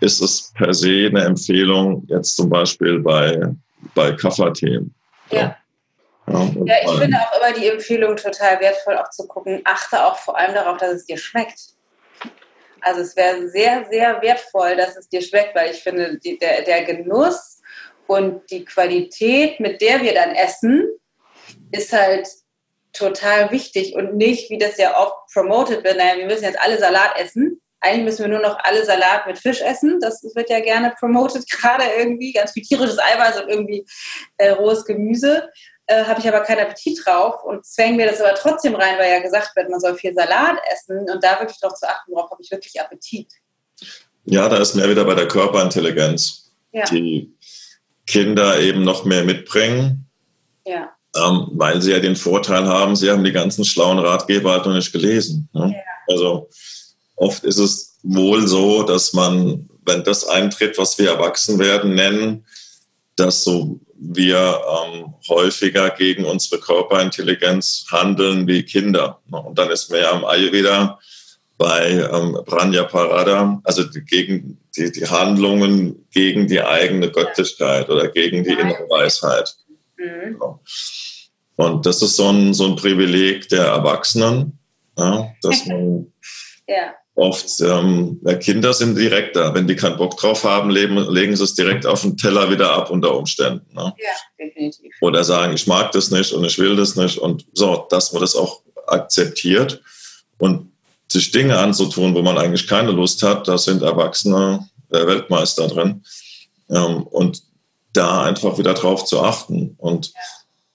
[0.00, 3.54] ist es per se eine Empfehlung, jetzt zum Beispiel bei,
[3.94, 4.94] bei Kafferthemen.
[5.30, 5.56] Ja.
[6.28, 10.16] Ja, ja, ich finde auch immer die Empfehlung total wertvoll, auch zu gucken, achte auch
[10.16, 11.60] vor allem darauf, dass es dir schmeckt.
[12.82, 16.62] Also es wäre sehr, sehr wertvoll, dass es dir schmeckt, weil ich finde, die, der,
[16.62, 17.60] der Genuss
[18.06, 20.88] und die Qualität, mit der wir dann essen,
[21.72, 22.28] ist halt
[22.92, 26.78] total wichtig und nicht, wie das ja oft promoted wird, naja, wir müssen jetzt alle
[26.78, 27.60] Salat essen.
[27.80, 29.98] Eigentlich müssen wir nur noch alle Salat mit Fisch essen.
[30.00, 32.32] Das wird ja gerne promoted, gerade irgendwie.
[32.32, 33.86] Ganz viel tierisches Eiweiß und irgendwie
[34.36, 35.48] äh, rohes Gemüse.
[35.86, 39.10] Äh, Habe ich aber keinen Appetit drauf und zwängen mir das aber trotzdem rein, weil
[39.10, 42.30] ja gesagt wird, man soll viel Salat essen und da wirklich doch zu achten, worauf
[42.30, 43.32] habe ich wirklich Appetit.
[44.24, 46.52] Ja, da ist mehr wieder bei der Körperintelligenz.
[46.72, 46.84] Ja.
[46.84, 47.34] Die
[48.06, 50.06] Kinder eben noch mehr mitbringen.
[50.64, 54.66] Ja ähm, weil sie ja den Vorteil haben, sie haben die ganzen schlauen Ratgeber halt
[54.66, 55.48] noch nicht gelesen.
[55.52, 55.74] Ne?
[55.74, 56.14] Ja.
[56.14, 56.48] Also
[57.20, 62.46] oft ist es wohl so, dass man, wenn das eintritt, was wir erwachsen werden nennen,
[63.16, 69.20] dass so wir ähm, häufiger gegen unsere Körperintelligenz handeln wie Kinder.
[69.30, 69.38] Ne?
[69.38, 70.98] Und dann ist mehr am Ayurveda
[71.58, 78.08] bei ähm, Branja Parada, also die, gegen die, die Handlungen gegen die eigene Göttlichkeit oder
[78.08, 79.54] gegen die innere Weisheit.
[79.98, 80.32] Mhm.
[80.32, 80.60] Genau.
[81.56, 84.58] Und das ist so ein, so ein Privileg der Erwachsenen,
[84.96, 86.10] ja, dass man
[86.66, 86.94] ja.
[87.20, 89.54] Oft, ähm, Kinder sind direkt da.
[89.54, 92.72] Wenn die keinen Bock drauf haben, leben, legen sie es direkt auf den Teller wieder
[92.72, 93.74] ab unter Umständen.
[93.74, 93.94] Ne?
[93.98, 94.92] Ja, definitiv.
[95.02, 97.18] Oder sagen, ich mag das nicht und ich will das nicht.
[97.18, 99.82] Und so, dass man das auch akzeptiert
[100.38, 100.72] und
[101.08, 106.02] sich Dinge anzutun, wo man eigentlich keine Lust hat, da sind Erwachsene der Weltmeister drin.
[106.70, 107.42] Ähm, und
[107.92, 110.12] da einfach wieder drauf zu achten und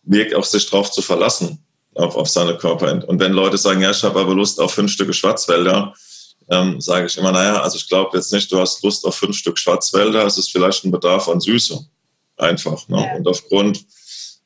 [0.04, 1.66] wirklich auch sich drauf zu verlassen,
[1.96, 3.04] auf, auf seine Körper.
[3.08, 5.94] Und wenn Leute sagen, ja, ich habe aber Lust auf fünf Stücke Schwarzwälder,
[6.50, 9.36] ähm, sage ich immer, naja, also ich glaube jetzt nicht, du hast Lust auf fünf
[9.36, 11.80] Stück Schwarzwälder, es ist vielleicht ein Bedarf an Süße.
[12.38, 12.88] Einfach.
[12.90, 13.02] Ne?
[13.02, 13.16] Ja.
[13.16, 13.86] Und aufgrund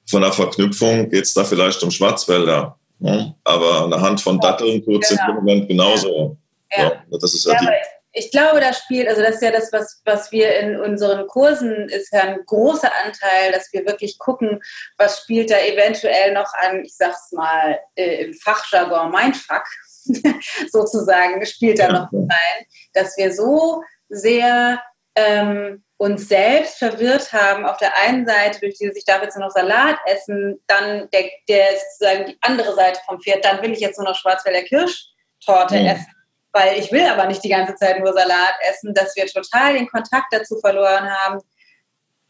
[0.07, 2.77] von der Verknüpfung geht es da vielleicht um Schwarzwälder.
[2.99, 3.35] Ne?
[3.43, 5.29] Aber eine Hand von Datteln tut es genau.
[5.29, 6.37] im Moment genauso.
[6.71, 6.83] Ja.
[6.83, 7.03] Ja.
[7.19, 7.67] Das ist ja, ja die
[8.11, 11.89] ich glaube, da spielt, also das ist ja das, was, was wir in unseren Kursen,
[11.89, 14.61] ist ja ein großer Anteil, dass wir wirklich gucken,
[14.97, 19.63] was spielt da eventuell noch an, ich sag's mal, äh, im Fachjargon Mindfuck
[20.71, 24.81] sozusagen, spielt da noch rein, dass wir so sehr
[25.15, 29.47] ähm, uns selbst verwirrt haben, auf der einen Seite durch dieses, ich darf jetzt nur
[29.47, 33.79] noch Salat essen, dann der, der sozusagen die andere Seite vom Pferd, dann will ich
[33.79, 35.85] jetzt nur noch Schwarzwälder Kirschtorte mhm.
[35.87, 36.15] essen
[36.51, 39.87] weil ich will aber nicht die ganze Zeit nur Salat essen, dass wir total den
[39.87, 41.41] Kontakt dazu verloren haben,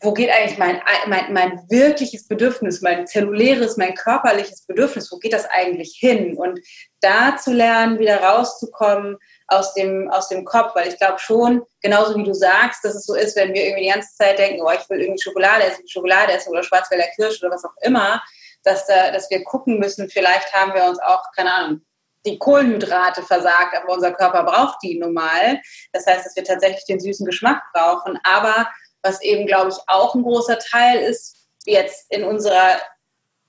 [0.02, 5.34] wo geht eigentlich mein, mein, mein wirkliches Bedürfnis, mein zelluläres, mein körperliches Bedürfnis, wo geht
[5.34, 6.38] das eigentlich hin?
[6.38, 6.60] Und
[7.02, 12.16] da zu lernen, wieder rauszukommen aus dem, aus dem Kopf, weil ich glaube schon, genauso
[12.16, 14.72] wie du sagst, dass es so ist, wenn wir irgendwie die ganze Zeit denken, oh,
[14.72, 18.22] ich will irgendwie Schokolade essen, Schokolade essen oder Schwarzwälder Kirsch oder was auch immer,
[18.64, 21.82] dass, da, dass wir gucken müssen, vielleicht haben wir uns auch, keine Ahnung,
[22.26, 25.60] die Kohlenhydrate versagt, aber unser Körper braucht die nun mal.
[25.94, 28.20] Das heißt, dass wir tatsächlich den süßen Geschmack brauchen.
[28.24, 28.68] Aber
[29.02, 32.80] was eben, glaube ich, auch ein großer Teil ist, jetzt in unserer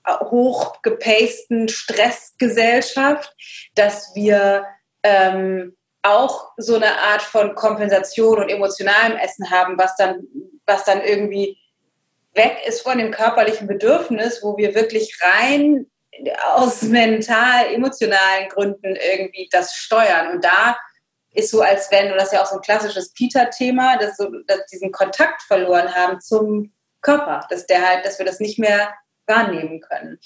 [0.07, 3.35] hochgepasten Stressgesellschaft,
[3.75, 4.65] dass wir
[5.03, 10.23] ähm, auch so eine Art von Kompensation und emotionalem Essen haben, was dann,
[10.65, 11.57] was dann irgendwie
[12.33, 15.85] weg ist von dem körperlichen Bedürfnis, wo wir wirklich rein
[16.53, 20.35] aus mental, emotionalen Gründen irgendwie das steuern.
[20.35, 20.77] Und da
[21.33, 24.29] ist so, als wenn, und das ist ja auch so ein klassisches Peter-Thema, dass, so,
[24.47, 26.71] dass diesen Kontakt verloren haben zum
[27.01, 28.93] Körper, dass der halt, dass wir das nicht mehr
[29.27, 30.19] wahrnehmen können.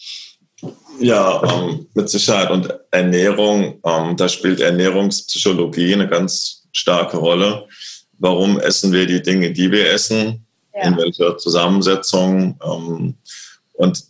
[1.00, 2.50] Ja, ähm, mit Sicherheit.
[2.50, 7.68] Und Ernährung, ähm, da spielt Ernährungspsychologie eine ganz starke Rolle.
[8.18, 10.46] Warum essen wir die Dinge, die wir essen?
[10.74, 10.88] Ja.
[10.88, 12.60] In welcher Zusammensetzung?
[12.64, 13.16] Ähm,
[13.74, 14.04] und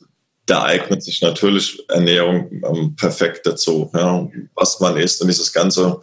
[0.45, 6.01] da eignet sich natürlich Ernährung ähm, perfekt dazu, ja, was man isst und dieses ganze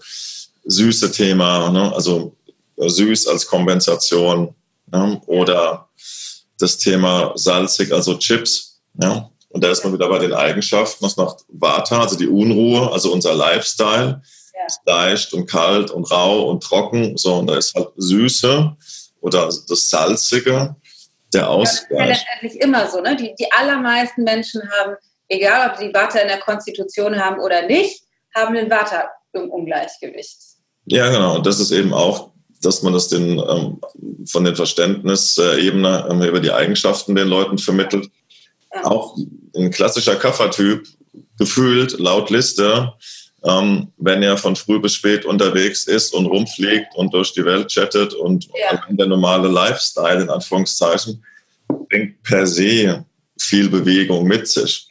[0.64, 2.34] süße Thema, ne, also
[2.76, 4.54] süß als Kompensation
[4.92, 5.88] ja, oder
[6.58, 8.80] das Thema salzig, also Chips.
[9.00, 12.90] Ja, und da ist man wieder bei den Eigenschaften, was macht Vata, also die Unruhe,
[12.92, 14.22] also unser Lifestyle,
[14.54, 14.66] ja.
[14.86, 18.76] leicht und kalt und rau und trocken, so, und da ist halt Süße
[19.20, 20.76] oder das Salzige,
[21.32, 22.08] der Ausgleich.
[22.08, 23.00] Das ist ja letztendlich immer so.
[23.00, 23.16] Ne?
[23.16, 24.96] Die, die allermeisten Menschen haben,
[25.28, 28.04] egal ob sie Watte in der Konstitution haben oder nicht,
[28.34, 30.38] haben den Water im Ungleichgewicht.
[30.86, 31.36] Ja, genau.
[31.36, 32.30] Und das ist eben auch,
[32.62, 33.80] dass man das den, ähm,
[34.26, 38.08] von den Verständnisebene ähm, über die Eigenschaften den Leuten vermittelt.
[38.74, 38.86] Ja.
[38.86, 39.16] Auch
[39.56, 40.86] ein klassischer Kaffertyp,
[41.38, 42.92] gefühlt laut Liste,
[43.44, 47.68] ähm, wenn er von früh bis spät unterwegs ist und rumfliegt und durch die Welt
[47.68, 48.80] chattet und ja.
[48.88, 51.24] der normale Lifestyle in Anführungszeichen
[51.88, 53.04] bringt per se
[53.38, 54.86] viel Bewegung mit sich.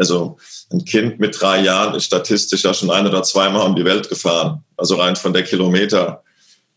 [0.00, 0.38] Also
[0.72, 4.08] ein Kind mit drei Jahren ist statistisch ja schon ein oder zweimal um die Welt
[4.08, 4.64] gefahren.
[4.78, 6.22] Also rein von der Kilometerzahl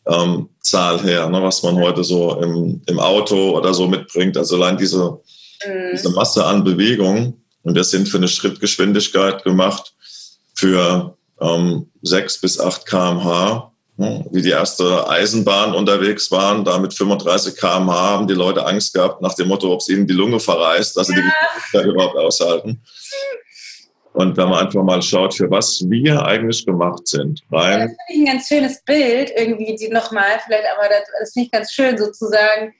[0.10, 0.50] ähm,
[1.06, 4.36] her, ne, was man heute so im, im Auto oder so mitbringt.
[4.36, 5.04] Also allein diese,
[5.66, 5.92] mhm.
[5.94, 7.42] diese Masse an Bewegung.
[7.62, 9.94] Und wir sind für eine Schrittgeschwindigkeit gemacht
[10.54, 13.72] für ähm, 6 bis 8 km/h.
[13.96, 18.92] Ne, wie die erste Eisenbahn unterwegs waren, da mit 35 km/h haben die Leute Angst
[18.96, 21.20] gehabt nach dem Motto, ob es ihnen die Lunge verreißt, dass sie ja.
[21.22, 22.82] die Geschwindigkeit überhaupt aushalten.
[24.14, 27.42] Und wenn man einfach mal schaut, für was wir eigentlich gemacht sind.
[27.52, 27.80] Rein.
[27.80, 31.46] das finde ich ein ganz schönes Bild, irgendwie, die nochmal, vielleicht, aber das, das finde
[31.46, 32.74] ich ganz schön, sozusagen,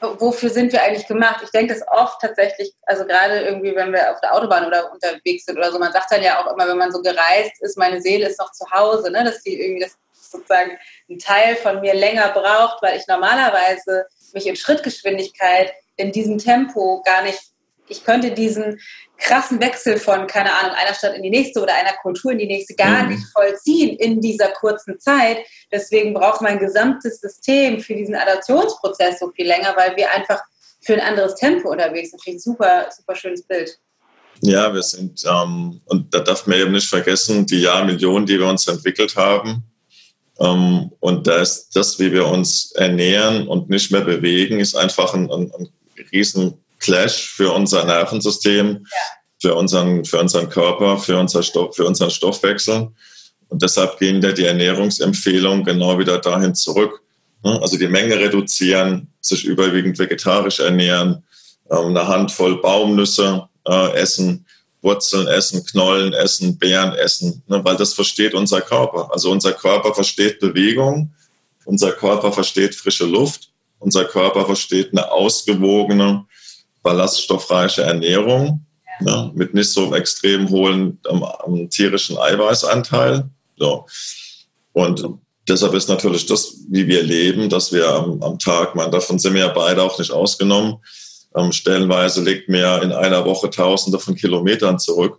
[0.00, 1.40] wofür sind wir eigentlich gemacht?
[1.42, 5.44] Ich denke das oft tatsächlich, also gerade irgendwie, wenn wir auf der Autobahn oder unterwegs
[5.44, 8.00] sind oder so, man sagt dann ja auch immer, wenn man so gereist ist, meine
[8.00, 9.24] Seele ist noch zu Hause, ne?
[9.24, 9.96] dass die irgendwie das
[10.30, 16.38] sozusagen ein Teil von mir länger braucht, weil ich normalerweise mich in Schrittgeschwindigkeit in diesem
[16.38, 17.40] Tempo gar nicht,
[17.88, 18.80] ich könnte diesen
[19.16, 22.46] krassen Wechsel von, keine Ahnung, einer Stadt in die nächste oder einer Kultur in die
[22.46, 23.10] nächste gar mhm.
[23.10, 25.38] nicht vollziehen in dieser kurzen Zeit.
[25.72, 30.40] Deswegen braucht mein gesamtes System für diesen Adaptionsprozess so viel länger, weil wir einfach
[30.80, 32.22] für ein anderes Tempo unterwegs sind.
[32.22, 33.78] Finde ich ein super, super schönes Bild.
[34.40, 38.46] Ja, wir sind, ähm, und da darf man eben nicht vergessen, die Jahrmillionen, die wir
[38.46, 39.64] uns entwickelt haben.
[40.40, 45.30] Ähm, und das, das, wie wir uns ernähren und nicht mehr bewegen, ist einfach ein,
[45.30, 45.68] ein, ein
[46.12, 48.86] riesen Clash für unser Nervensystem,
[49.40, 52.88] für, unseren, für unseren Körper, für, unser Stoff, für unseren Stoffwechsel.
[53.48, 57.02] Und deshalb gehen ja die Ernährungsempfehlungen genau wieder dahin zurück.
[57.42, 57.60] Ne?
[57.60, 61.24] Also die Menge reduzieren, sich überwiegend vegetarisch ernähren,
[61.70, 64.46] ähm, eine Handvoll Baumnüsse äh, essen,
[64.82, 67.64] Wurzeln essen, Knollen essen, Beeren essen, ne?
[67.64, 69.10] weil das versteht unser Körper.
[69.12, 71.12] Also unser Körper versteht Bewegung,
[71.64, 73.50] unser Körper versteht frische Luft,
[73.80, 76.24] unser Körper versteht eine ausgewogene,
[76.82, 78.64] ballaststoffreiche Ernährung
[79.00, 79.24] ja.
[79.24, 83.28] Ne, mit nicht so extrem hohen um, um, tierischen Eiweißanteil.
[83.56, 83.86] So.
[84.72, 85.04] Und
[85.48, 89.34] deshalb ist natürlich das, wie wir leben, dass wir am, am Tag, man, davon sind
[89.34, 90.80] wir ja beide auch nicht ausgenommen, ähm,
[91.52, 95.18] stellenweise legt mir in einer Woche Tausende von Kilometern zurück.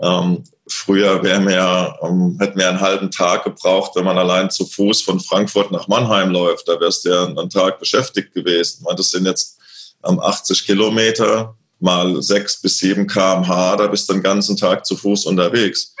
[0.00, 4.66] Ähm, früher wäre mir, ähm, hätten wir einen halben Tag gebraucht, wenn man allein zu
[4.66, 6.68] Fuß von Frankfurt nach Mannheim läuft.
[6.68, 8.86] Da wärst du ja einen Tag beschäftigt gewesen.
[8.96, 9.58] Das sind jetzt
[10.02, 15.26] 80 Kilometer mal 6 bis 7 km/h, da bist du den ganzen Tag zu Fuß
[15.26, 15.94] unterwegs.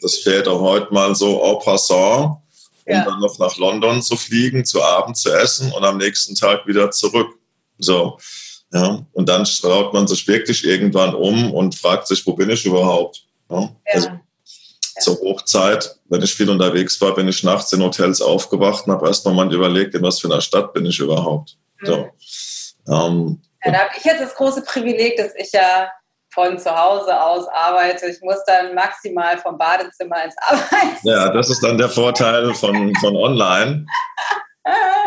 [0.00, 2.36] Das fährt auch heute mal so en passant,
[2.86, 3.04] um ja.
[3.04, 6.90] dann noch nach London zu fliegen, zu Abend zu essen und am nächsten Tag wieder
[6.90, 7.28] zurück.
[7.78, 8.18] So.
[8.72, 12.66] Ja, und dann schaut man sich wirklich irgendwann um und fragt sich, wo bin ich
[12.66, 13.24] überhaupt?
[13.48, 13.70] Ja, ja.
[13.92, 14.10] Also,
[14.98, 19.06] zur Hochzeit, wenn ich viel unterwegs war, bin ich nachts in Hotels aufgewacht und habe
[19.06, 21.56] erst mal überlegt, in was für einer Stadt bin ich überhaupt.
[21.82, 21.96] So.
[21.96, 22.10] Mhm.
[22.88, 25.90] Ähm, ja, da habe ich jetzt das große Privileg, dass ich ja
[26.32, 28.06] von zu Hause aus arbeite.
[28.06, 31.00] Ich muss dann maximal vom Badezimmer ins Arbeitszimmer.
[31.02, 33.86] Ja, das ist dann der Vorteil von, von online,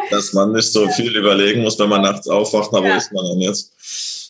[0.09, 2.97] dass man nicht so viel überlegen muss, wenn man nachts aufwacht, na, wo ja.
[2.97, 3.73] ist man denn jetzt?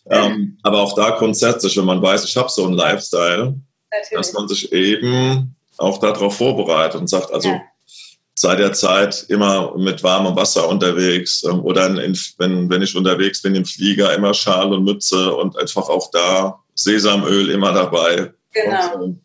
[0.09, 3.55] Ähm, aber auch da grundsätzlich, wenn man weiß, ich habe so einen Lifestyle,
[3.91, 4.09] Natürlich.
[4.11, 7.61] dass man sich eben auch darauf vorbereitet und sagt, also ja
[8.39, 13.41] seit der Zeit immer mit warmem Wasser unterwegs ähm, oder in, wenn, wenn ich unterwegs
[13.41, 18.31] bin im Flieger immer Schal und Mütze und einfach auch da Sesamöl immer dabei.
[18.53, 18.95] Genau.
[18.95, 19.21] Und, ähm,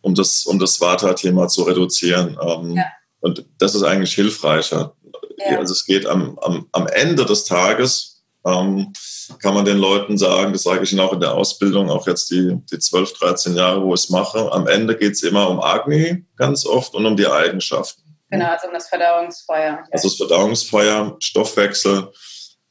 [0.00, 2.36] um das, um das Vata-Thema zu reduzieren.
[2.42, 2.86] Ähm, ja.
[3.20, 4.96] Und das ist eigentlich hilfreicher.
[5.38, 5.58] Ja.
[5.58, 8.92] Also es geht am, am, am Ende des Tages, ähm,
[9.40, 12.30] kann man den Leuten sagen, das sage ich Ihnen auch in der Ausbildung, auch jetzt
[12.30, 15.60] die, die 12, 13 Jahre, wo ich es mache, am Ende geht es immer um
[15.60, 18.02] Agni ganz oft und um die Eigenschaften.
[18.30, 19.84] Genau, also um das Verdauungsfeuer.
[19.90, 22.10] Also das Verdauungsfeuer, Stoffwechsel,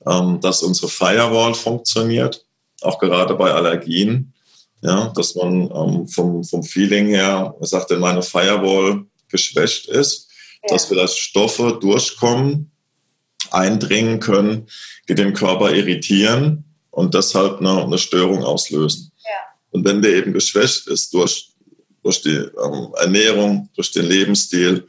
[0.05, 2.45] ähm, dass unsere Firewall funktioniert,
[2.81, 4.33] auch gerade bei Allergien.
[4.81, 10.26] Ja, dass man ähm, vom, vom Feeling her, sagt, wenn meine Firewall geschwächt ist,
[10.67, 10.75] ja.
[10.75, 12.71] dass vielleicht Stoffe durchkommen,
[13.51, 14.67] eindringen können,
[15.07, 19.11] die den Körper irritieren und deshalb eine, eine Störung auslösen.
[19.23, 19.29] Ja.
[19.71, 21.51] Und wenn der eben geschwächt ist durch,
[22.03, 24.87] durch die ähm, Ernährung, durch den Lebensstil,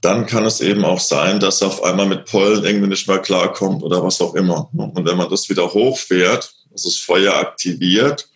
[0.00, 3.20] dann kann es eben auch sein, dass er auf einmal mit Pollen irgendwie nicht mehr
[3.20, 4.68] klarkommt oder was auch immer.
[4.74, 8.28] Und wenn man das wieder hochfährt, das ist Feuer aktiviert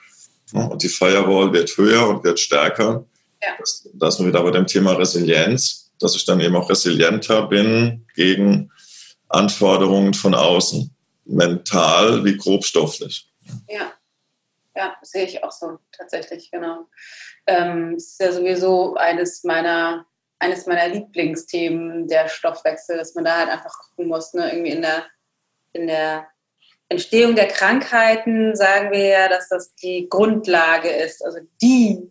[0.53, 3.05] und die Firewall wird höher und wird stärker,
[3.43, 3.49] ja.
[3.93, 8.07] da sind wir wieder bei dem Thema Resilienz, dass ich dann eben auch resilienter bin
[8.15, 8.71] gegen
[9.29, 10.95] Anforderungen von außen,
[11.25, 13.29] mental wie grobstofflich.
[13.69, 13.93] Ja,
[14.75, 16.87] ja, sehe ich auch so tatsächlich, genau.
[17.47, 20.07] Ähm, das ist ja sowieso eines meiner
[20.39, 24.51] eines meiner Lieblingsthemen, der Stoffwechsel, dass man da halt einfach gucken muss, ne?
[24.51, 25.07] irgendwie in der,
[25.73, 26.29] in der
[26.89, 32.11] Entstehung der Krankheiten sagen wir ja, dass das die Grundlage ist, also die,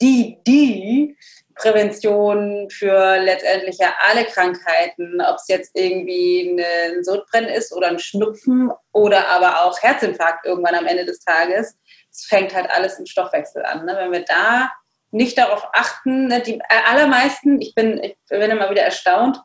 [0.00, 1.16] die, die
[1.56, 7.98] Prävention für letztendlich ja alle Krankheiten, ob es jetzt irgendwie ein Sodbrennen ist oder ein
[7.98, 11.76] Schnupfen oder aber auch Herzinfarkt irgendwann am Ende des Tages.
[12.10, 13.84] Es fängt halt alles im Stoffwechsel an.
[13.84, 13.94] Ne?
[13.96, 14.70] Wenn wir da
[15.14, 16.26] nicht darauf achten.
[16.26, 19.40] Ne, die allermeisten, ich bin, ich bin immer wieder erstaunt,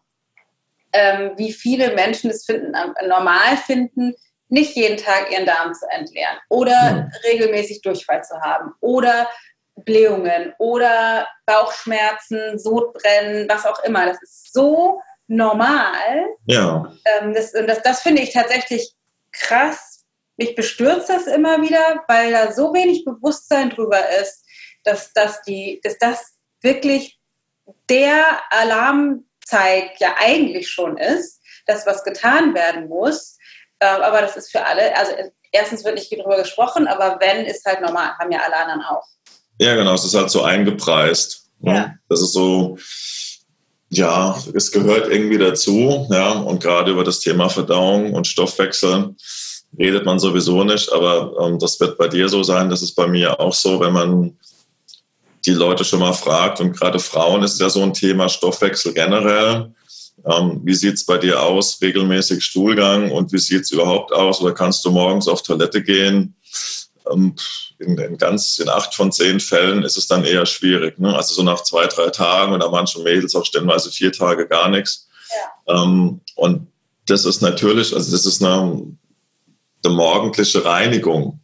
[0.92, 2.74] ähm, wie viele Menschen es finden,
[3.08, 4.16] normal finden,
[4.48, 7.08] nicht jeden Tag ihren Darm zu entleeren oder ja.
[7.24, 9.30] regelmäßig Durchfall zu haben oder
[9.86, 14.06] Blähungen oder Bauchschmerzen, Sodbrennen, was auch immer.
[14.06, 16.26] Das ist so normal.
[16.46, 16.92] Ja.
[17.06, 18.94] Ähm, das, das, das finde ich tatsächlich
[19.32, 20.06] krass.
[20.38, 24.46] Mich bestürzt das immer wieder, weil da so wenig Bewusstsein drüber ist
[24.84, 27.20] dass, dass, die, dass das wirklich
[27.90, 33.38] der Alarmzeig ja eigentlich schon ist, dass was getan werden muss.
[33.80, 35.14] Ähm, aber das ist für alle, also
[35.52, 39.06] erstens wird nicht darüber gesprochen, aber wenn, ist halt normal, haben ja alle anderen auch.
[39.60, 41.50] Ja, genau, es ist halt so eingepreist.
[41.60, 41.74] Ne?
[41.74, 41.96] Ja.
[42.08, 42.78] Das ist so,
[43.90, 49.16] ja, es gehört irgendwie dazu, ja, und gerade über das Thema Verdauung und Stoffwechsel
[49.78, 53.08] redet man sowieso nicht, aber ähm, das wird bei dir so sein, das ist bei
[53.08, 54.38] mir auch so, wenn man
[55.46, 56.60] die Leute schon mal fragt.
[56.60, 59.74] Und gerade Frauen ist ja so ein Thema Stoffwechsel generell.
[60.26, 61.82] Ähm, wie sieht es bei dir aus?
[61.82, 64.42] Regelmäßig Stuhlgang und wie sieht es überhaupt aus?
[64.42, 66.36] Oder kannst du morgens auf Toilette gehen?
[67.12, 67.36] Ähm,
[67.80, 71.00] in, in, ganz, in acht von zehn Fällen ist es dann eher schwierig.
[71.00, 71.16] Ne?
[71.16, 75.08] Also so nach zwei, drei Tagen oder manchen Mädels auch stellenweise vier Tage gar nichts.
[75.68, 75.84] Ja.
[75.84, 76.68] Ähm, und
[77.08, 78.86] das ist natürlich, also das ist eine,
[79.84, 81.40] eine morgendliche Reinigung.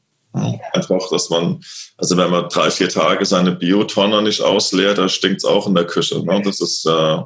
[0.74, 1.64] Einfach, dass man,
[1.98, 5.76] also wenn man drei, vier Tage seine Biotonne nicht ausleert, da stinkt es auch in
[5.76, 6.22] der Küche.
[6.26, 6.42] Ne?
[6.44, 7.18] Das ist äh,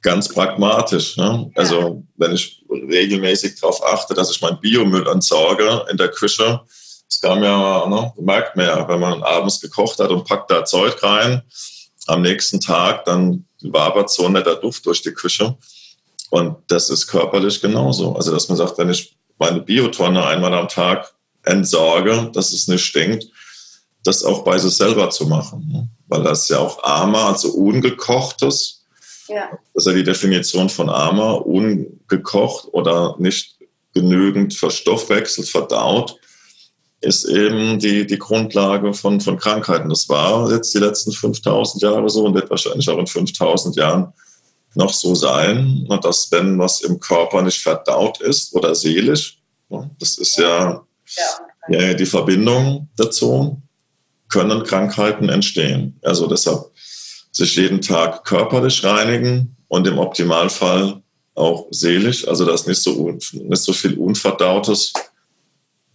[0.00, 1.16] ganz pragmatisch.
[1.16, 1.50] Ne?
[1.56, 6.60] Also wenn ich regelmäßig darauf achte, dass ich meinen Biomüll entsorge in der Küche,
[7.08, 10.64] das kam ja, ne, merkt man ja, wenn man abends gekocht hat und packt da
[10.64, 11.42] Zeug rein,
[12.06, 15.56] am nächsten Tag dann wabert so ein netter Duft durch die Küche.
[16.30, 18.14] Und das ist körperlich genauso.
[18.14, 22.84] Also dass man sagt, wenn ich meine Biotonne einmal am Tag entsorge, dass es nicht
[22.84, 23.26] stinkt,
[24.04, 25.68] das auch bei sich selber zu machen.
[25.70, 25.88] Ne?
[26.08, 28.84] Weil das ja auch Ama, also ungekochtes.
[29.28, 29.48] Ja.
[29.72, 33.56] Das ist ja die Definition von Ama, ungekocht oder nicht
[33.94, 36.16] genügend verstoffwechselt, verdaut,
[37.04, 39.88] ist eben die, die Grundlage von, von Krankheiten.
[39.88, 44.12] Das war jetzt die letzten 5000 Jahre so und wird wahrscheinlich auch in 5000 Jahren
[44.74, 49.38] noch so sein, dass wenn was im Körper nicht verdaut ist oder seelisch,
[49.68, 50.84] ne, das ist ja
[51.68, 53.60] ja, die Verbindung dazu
[54.28, 55.98] können Krankheiten entstehen.
[56.02, 56.70] Also deshalb
[57.32, 61.02] sich jeden Tag körperlich reinigen und im Optimalfall
[61.34, 64.92] auch seelisch, also dass nicht so, nicht so viel Unverdautes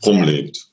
[0.05, 0.69] rumliegt.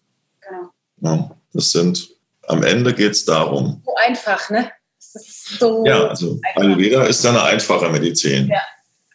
[1.00, 2.08] Ja, das sind,
[2.46, 3.82] am Ende geht es darum.
[3.84, 4.70] So einfach, ne?
[4.98, 8.48] So ja, also Ayurveda ist eine einfache Medizin.
[8.48, 8.60] Ja,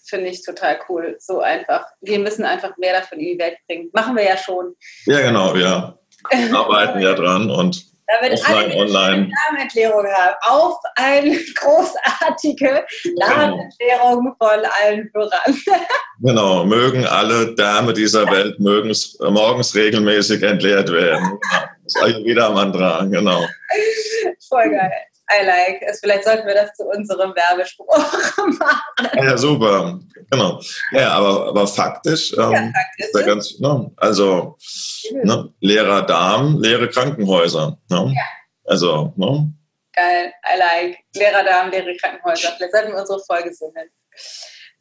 [0.06, 1.16] finde ich total cool.
[1.20, 1.86] So einfach.
[2.02, 3.90] Wir müssen einfach mehr davon in die Welt bringen.
[3.94, 4.76] Machen wir ja schon.
[5.06, 5.98] Ja, genau, ja.
[6.32, 9.32] Wir arbeiten ja dran und damit offline, alle online.
[9.47, 10.36] Namenerklärung haben.
[10.41, 12.86] Auf eine großartige
[13.18, 15.62] Namenerklärung von allen Hörern.
[16.24, 21.39] Genau, mögen alle Dame dieser Welt mögens, morgens regelmäßig entleert werden.
[21.41, 21.64] Das
[21.95, 23.43] ist eigentlich wieder Mantra, genau.
[24.47, 24.91] Voll geil.
[25.32, 25.84] I like.
[25.88, 27.98] Also vielleicht sollten wir das zu unserem Werbespruch
[28.60, 28.60] machen.
[29.16, 30.00] Ja, super.
[30.30, 30.62] Genau.
[30.92, 34.58] Ja, aber, aber faktisch, ähm, ja, faktisch ist ganz, ne, also
[35.24, 37.78] ne, leerer Darm, leere Krankenhäuser.
[37.90, 38.14] Ne?
[38.16, 38.24] Ja.
[38.66, 39.54] Also, ne?
[39.94, 40.98] Geil, I like.
[41.16, 42.54] Leerer Darm, leere Krankenhäuser.
[42.56, 43.90] Vielleicht sollten wir unsere Folge so nennen.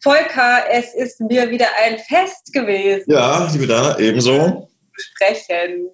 [0.03, 3.11] Volker, es ist mir wieder ein Fest gewesen.
[3.13, 4.69] Ja, liebe Dana, ebenso.
[4.97, 5.91] Sprechen.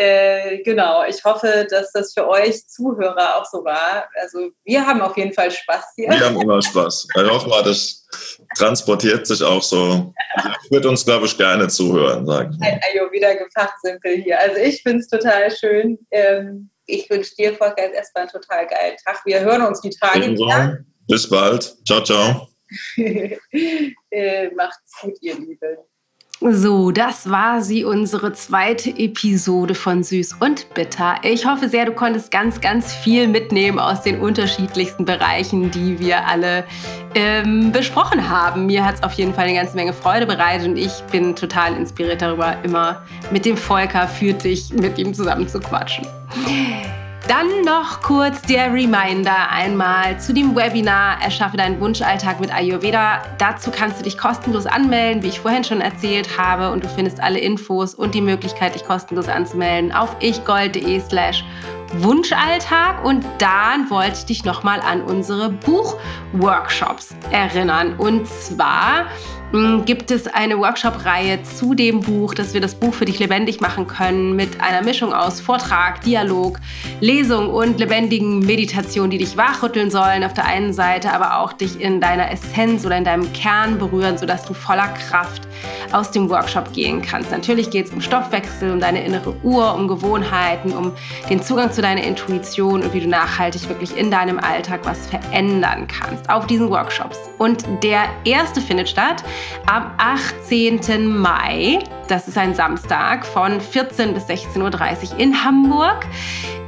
[0.00, 4.08] Äh, genau, ich hoffe, dass das für euch Zuhörer auch so war.
[4.22, 6.08] Also wir haben auf jeden Fall Spaß hier.
[6.10, 7.08] Wir haben immer Spaß.
[7.16, 8.06] Ich hoffe mal, das
[8.56, 10.14] transportiert sich auch so.
[10.62, 12.24] Ich würde uns, glaube ich, gerne zuhören.
[12.26, 12.56] Sagen.
[12.62, 13.30] Ein Ayurveda
[13.82, 14.38] simpel hier.
[14.38, 15.98] Also ich finde es total schön.
[16.12, 19.20] Ähm, ich wünsche dir, Volker, jetzt erstmal einen total geilen Tag.
[19.24, 20.78] Wir hören uns die Tage wieder.
[21.08, 21.76] Bis bald.
[21.84, 22.48] Ciao, ciao.
[22.96, 25.78] äh, macht's gut, ihr Lieben.
[26.40, 31.16] So, das war sie, unsere zweite Episode von Süß und Bitter.
[31.22, 36.28] Ich hoffe sehr, du konntest ganz, ganz viel mitnehmen aus den unterschiedlichsten Bereichen, die wir
[36.28, 36.64] alle
[37.16, 38.66] ähm, besprochen haben.
[38.66, 41.74] Mir hat es auf jeden Fall eine ganze Menge Freude bereitet und ich bin total
[41.74, 46.06] inspiriert darüber, immer mit dem Volker für dich mit ihm zusammen zu quatschen.
[47.28, 53.20] Dann noch kurz der Reminder einmal zu dem Webinar Erschaffe deinen Wunschalltag mit Ayurveda.
[53.36, 56.72] Dazu kannst du dich kostenlos anmelden, wie ich vorhin schon erzählt habe.
[56.72, 61.44] Und du findest alle Infos und die Möglichkeit, dich kostenlos anzumelden auf ichgold.de slash
[61.98, 63.04] Wunschalltag.
[63.04, 67.96] Und dann wollte ich dich nochmal an unsere Buchworkshops erinnern.
[67.98, 69.04] Und zwar
[69.50, 73.86] gibt es eine Workshop-Reihe zu dem Buch, dass wir das Buch für dich lebendig machen
[73.86, 76.58] können mit einer Mischung aus Vortrag, Dialog,
[77.00, 81.80] Lesung und lebendigen Meditationen, die dich wachrütteln sollen auf der einen Seite, aber auch dich
[81.80, 85.48] in deiner Essenz oder in deinem Kern berühren, sodass du voller Kraft
[85.92, 87.30] aus dem Workshop gehen kannst.
[87.30, 90.92] Natürlich geht es um Stoffwechsel, um deine innere Uhr, um Gewohnheiten, um
[91.30, 95.88] den Zugang zu deiner Intuition und wie du nachhaltig wirklich in deinem Alltag was verändern
[95.88, 97.18] kannst auf diesen Workshops.
[97.38, 99.24] Und der erste findet statt
[99.66, 101.06] am 18.
[101.06, 101.80] Mai.
[102.08, 106.06] Das ist ein Samstag von 14 bis 16.30 Uhr in Hamburg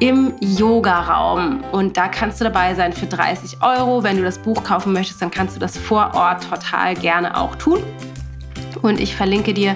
[0.01, 1.65] im Yoga-Raum.
[1.73, 4.03] Und da kannst du dabei sein für 30 Euro.
[4.03, 7.57] Wenn du das Buch kaufen möchtest, dann kannst du das vor Ort total gerne auch
[7.57, 7.83] tun.
[8.83, 9.75] Und ich verlinke dir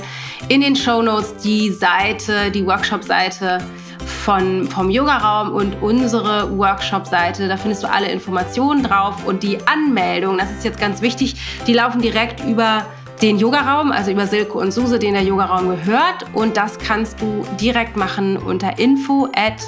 [0.48, 3.58] in den Show Notes die Seite, die Workshop-Seite
[4.04, 7.48] von, vom Yoga-Raum und unsere Workshop-Seite.
[7.48, 11.36] Da findest du alle Informationen drauf und die Anmeldung, das ist jetzt ganz wichtig,
[11.66, 12.86] die laufen direkt über
[13.22, 16.26] den Yogaraum, also über Silke und Suse, den der Yogaraum gehört.
[16.32, 19.62] Und das kannst du direkt machen unter info at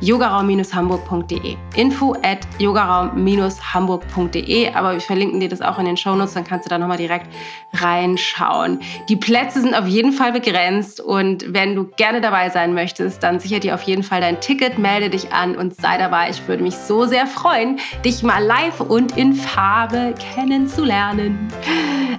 [0.00, 1.56] yogaraum-hamburg.de.
[1.76, 4.74] Info at yogaraum-hamburg.de.
[4.74, 7.26] Aber wir verlinken dir das auch in den Shownotes, dann kannst du da nochmal direkt
[7.74, 8.80] reinschauen.
[9.08, 13.40] Die Plätze sind auf jeden Fall begrenzt und wenn du gerne dabei sein möchtest, dann
[13.40, 16.30] sicher dir auf jeden Fall dein Ticket, melde dich an und sei dabei.
[16.30, 21.48] Ich würde mich so sehr freuen, dich mal live und in Farbe kennenzulernen.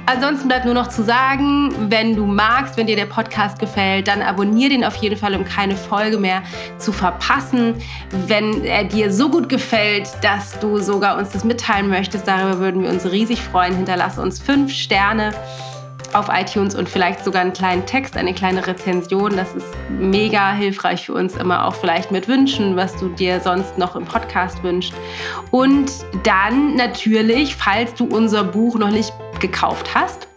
[0.06, 4.22] Ansonsten bleibt nur noch zu sagen, wenn du magst, wenn dir der Podcast gefällt, dann
[4.22, 6.42] abonniere den auf jeden Fall, um keine Folge mehr
[6.78, 7.76] zu verpassen.
[8.28, 12.84] Wenn er dir so gut gefällt, dass du sogar uns das mitteilen möchtest, darüber würden
[12.84, 13.76] wir uns riesig freuen.
[13.76, 15.32] Hinterlasse uns fünf Sterne
[16.14, 19.36] auf iTunes und vielleicht sogar einen kleinen Text, eine kleine Rezension.
[19.36, 23.78] Das ist mega hilfreich für uns immer auch vielleicht mit Wünschen, was du dir sonst
[23.78, 24.94] noch im Podcast wünschst.
[25.52, 25.92] Und
[26.24, 30.28] dann natürlich, falls du unser Buch noch nicht gekauft hast,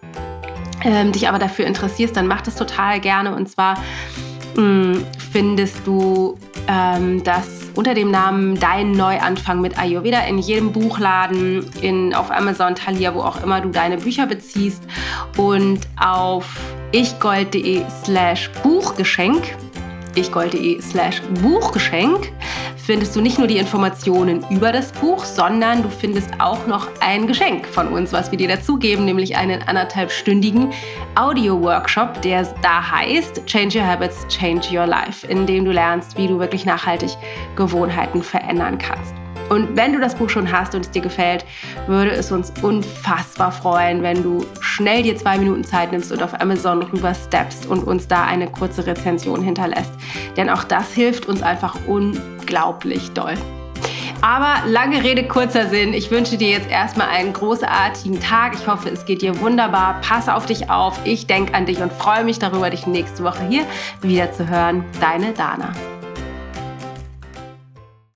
[0.84, 3.34] ähm, dich aber dafür interessierst, dann mach das total gerne.
[3.34, 3.76] Und zwar
[5.32, 6.38] findest du
[6.68, 12.74] ähm, das unter dem Namen Dein Neuanfang mit Ayurveda in jedem Buchladen, in, auf Amazon,
[12.74, 14.82] Thalia, wo auch immer du deine Bücher beziehst.
[15.36, 16.46] Und auf
[16.92, 19.56] ichgold.de slash Buchgeschenk.
[20.14, 22.32] ichgold.de slash Buchgeschenk
[22.84, 27.26] findest du nicht nur die Informationen über das Buch, sondern du findest auch noch ein
[27.26, 30.72] Geschenk von uns, was wir dir dazugeben, nämlich einen anderthalbstündigen
[31.14, 36.26] Audio-Workshop, der da heißt Change Your Habits, Change Your Life, in dem du lernst, wie
[36.26, 37.10] du wirklich nachhaltig
[37.54, 39.21] Gewohnheiten verändern kannst.
[39.52, 41.44] Und wenn du das Buch schon hast und es dir gefällt,
[41.86, 46.40] würde es uns unfassbar freuen, wenn du schnell dir zwei Minuten Zeit nimmst und auf
[46.40, 49.92] Amazon rüber steppst und uns da eine kurze Rezension hinterlässt.
[50.38, 53.34] Denn auch das hilft uns einfach unglaublich doll.
[54.22, 55.92] Aber lange Rede, kurzer Sinn.
[55.92, 58.54] Ich wünsche dir jetzt erstmal einen großartigen Tag.
[58.54, 60.00] Ich hoffe, es geht dir wunderbar.
[60.00, 60.98] Pass auf dich auf.
[61.04, 63.66] Ich denke an dich und freue mich darüber, dich nächste Woche hier
[64.00, 64.86] wieder zu hören.
[64.98, 65.74] Deine Dana.